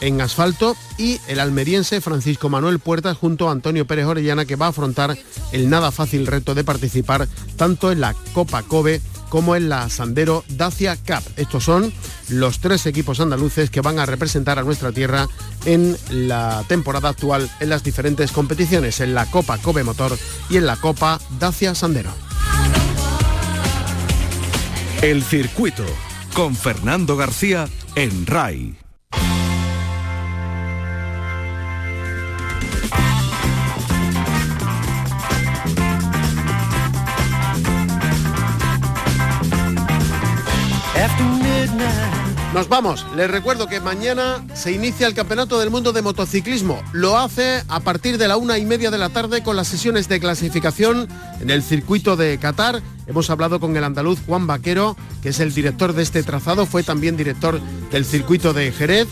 en 0.00 0.20
asfalto 0.20 0.76
y 0.96 1.20
el 1.28 1.40
almeriense 1.40 2.00
Francisco 2.00 2.48
Manuel 2.48 2.80
Puertas 2.80 3.16
junto 3.16 3.48
a 3.48 3.52
Antonio 3.52 3.86
Pérez 3.86 4.06
Orellana 4.06 4.44
que 4.44 4.56
va 4.56 4.66
a 4.66 4.70
afrontar 4.70 5.16
el 5.52 5.70
nada 5.70 5.92
fácil 5.92 6.26
reto 6.26 6.54
de 6.54 6.64
participar 6.64 7.28
tanto 7.56 7.92
en 7.92 8.00
la 8.00 8.14
Copa 8.32 8.62
Kobe 8.62 9.00
como 9.28 9.56
en 9.56 9.68
la 9.68 9.88
Sandero 9.88 10.44
Dacia 10.48 10.96
Cup. 10.96 11.22
Estos 11.36 11.64
son 11.64 11.92
los 12.28 12.60
tres 12.60 12.86
equipos 12.86 13.20
andaluces 13.20 13.70
que 13.70 13.80
van 13.80 13.98
a 13.98 14.06
representar 14.06 14.58
a 14.58 14.62
nuestra 14.62 14.92
tierra 14.92 15.28
en 15.64 15.96
la 16.10 16.64
temporada 16.68 17.08
actual 17.08 17.50
en 17.60 17.70
las 17.70 17.82
diferentes 17.82 18.32
competiciones, 18.32 19.00
en 19.00 19.14
la 19.14 19.26
Copa 19.26 19.58
Kobe 19.58 19.84
Motor 19.84 20.18
y 20.50 20.56
en 20.56 20.66
la 20.66 20.76
Copa 20.76 21.20
Dacia 21.38 21.74
Sandero. 21.74 22.10
El 25.02 25.22
circuito 25.22 25.84
con 26.34 26.56
Fernando 26.56 27.16
García 27.16 27.68
en 27.94 28.26
RAI. 28.26 28.87
Nos 42.54 42.68
vamos. 42.68 43.04
Les 43.14 43.30
recuerdo 43.30 43.66
que 43.66 43.78
mañana 43.78 44.42
se 44.54 44.72
inicia 44.72 45.06
el 45.06 45.12
Campeonato 45.12 45.60
del 45.60 45.70
Mundo 45.70 45.92
de 45.92 46.00
Motociclismo. 46.00 46.82
Lo 46.92 47.18
hace 47.18 47.62
a 47.68 47.80
partir 47.80 48.16
de 48.16 48.26
la 48.26 48.38
una 48.38 48.56
y 48.56 48.64
media 48.64 48.90
de 48.90 48.96
la 48.96 49.10
tarde 49.10 49.42
con 49.42 49.54
las 49.54 49.68
sesiones 49.68 50.08
de 50.08 50.18
clasificación 50.18 51.08
en 51.40 51.50
el 51.50 51.62
circuito 51.62 52.16
de 52.16 52.38
Qatar. 52.38 52.82
Hemos 53.06 53.28
hablado 53.28 53.60
con 53.60 53.76
el 53.76 53.84
andaluz 53.84 54.18
Juan 54.26 54.46
Vaquero, 54.46 54.96
que 55.22 55.28
es 55.28 55.40
el 55.40 55.52
director 55.52 55.92
de 55.92 56.02
este 56.02 56.22
trazado, 56.22 56.64
fue 56.64 56.82
también 56.82 57.18
director 57.18 57.60
del 57.92 58.06
circuito 58.06 58.54
de 58.54 58.72
Jerez. 58.72 59.08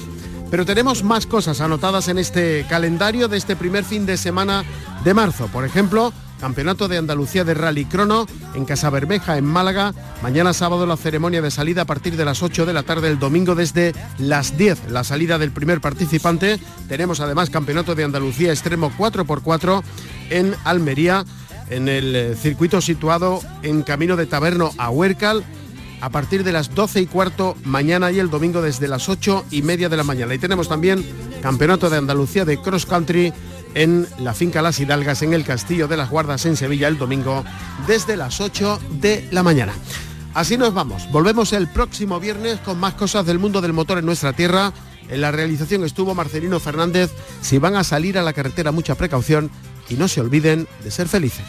Pero 0.51 0.65
tenemos 0.65 1.05
más 1.05 1.27
cosas 1.27 1.61
anotadas 1.61 2.09
en 2.09 2.19
este 2.19 2.65
calendario 2.71 3.29
de 3.29 3.37
este 3.37 3.55
primer 3.55 3.85
fin 3.85 4.07
de 4.07 4.17
semana 4.17 4.65
de 5.05 5.13
marzo. 5.13 5.49
Por 5.49 5.67
ejemplo, 5.67 6.13
Campeonato 6.41 6.89
de 6.89 6.99
Andalucía 6.99 7.45
de 7.45 7.55
Rally 7.55 7.85
Crono 7.85 8.27
en 8.55 8.65
Casabermeja, 8.65 9.39
en 9.39 9.45
Málaga. 9.45 9.95
Mañana 10.23 10.53
sábado 10.53 10.87
la 10.87 10.97
ceremonia 10.97 11.43
de 11.43 11.51
salida 11.51 11.83
a 11.83 11.87
partir 11.87 12.17
de 12.17 12.25
las 12.25 12.43
8 12.43 12.67
de 12.67 12.73
la 12.73 12.83
tarde, 12.83 13.09
el 13.09 13.19
domingo 13.19 13.55
desde 13.55 13.95
las 14.19 14.57
10, 14.57 14.91
la 14.91 15.05
salida 15.05 15.39
del 15.39 15.53
primer 15.53 15.81
participante. 15.81 16.59
Tenemos 16.89 17.21
además 17.21 17.51
Campeonato 17.51 17.95
de 17.95 18.05
Andalucía 18.05 18.53
Extremo 18.53 18.93
4x4 18.97 19.83
en 20.31 20.55
Almería, 20.65 21.25
en 21.71 21.89
el 21.89 22.15
eh, 22.15 22.35
circuito 22.37 22.81
situado 22.81 23.41
en 23.63 23.83
camino 23.83 24.17
de 24.17 24.27
Taberno 24.27 24.71
a 24.79 24.91
Huércal 24.91 25.45
a 26.01 26.11
partir 26.11 26.45
de 26.45 26.53
las 26.53 26.75
12 26.75 27.01
y 27.01 27.07
cuarto 27.07 27.57
mañana 27.65 28.13
y 28.13 28.19
el 28.19 28.31
domingo 28.31 28.63
desde 28.63 28.89
las 28.89 29.09
8 29.09 29.47
y 29.51 29.63
media 29.63 29.89
de 29.89 29.97
la 29.97 30.05
mañana. 30.05 30.35
Y 30.35 30.39
tenemos 30.39 30.69
también 30.69 31.05
Campeonato 31.43 31.91
de 31.91 31.97
Andalucía 31.97 32.45
de 32.45 32.59
Cross 32.61 32.87
Country 32.87 33.33
en 33.77 34.09
la 34.19 34.33
finca 34.33 34.63
Las 34.63 34.81
Hidalgas 34.81 35.21
en 35.23 35.35
el 35.35 35.45
Castillo 35.45 35.87
de 35.87 35.99
las 35.99 36.09
Guardas 36.09 36.47
en 36.47 36.57
Sevilla 36.57 36.89
el 36.89 36.97
domingo 36.97 37.45
desde 37.87 38.17
las 38.17 38.41
8 38.41 38.81
de 38.93 39.29
la 39.31 39.43
mañana. 39.43 39.75
Así 40.33 40.57
nos 40.57 40.73
vamos. 40.73 41.11
Volvemos 41.13 41.53
el 41.53 41.69
próximo 41.69 42.19
viernes 42.19 42.59
con 42.61 42.81
más 42.81 42.95
cosas 42.95 43.27
del 43.27 43.39
mundo 43.39 43.61
del 43.61 43.75
motor 43.75 43.99
en 43.99 44.07
nuestra 44.07 44.33
tierra. 44.33 44.73
En 45.09 45.21
la 45.21 45.31
realización 45.31 45.85
estuvo 45.85 46.15
Marcelino 46.15 46.59
Fernández. 46.59 47.13
Si 47.43 47.59
van 47.59 47.77
a 47.77 47.85
salir 47.85 48.19
a 48.19 48.23
la 48.23 48.33
carretera, 48.33 48.73
mucha 48.73 48.95
precaución 48.95 49.51
y 49.91 49.95
no 49.95 50.09
se 50.09 50.23
olviden 50.23 50.67
de 50.83 50.91
ser 50.91 51.07
felices. 51.07 51.45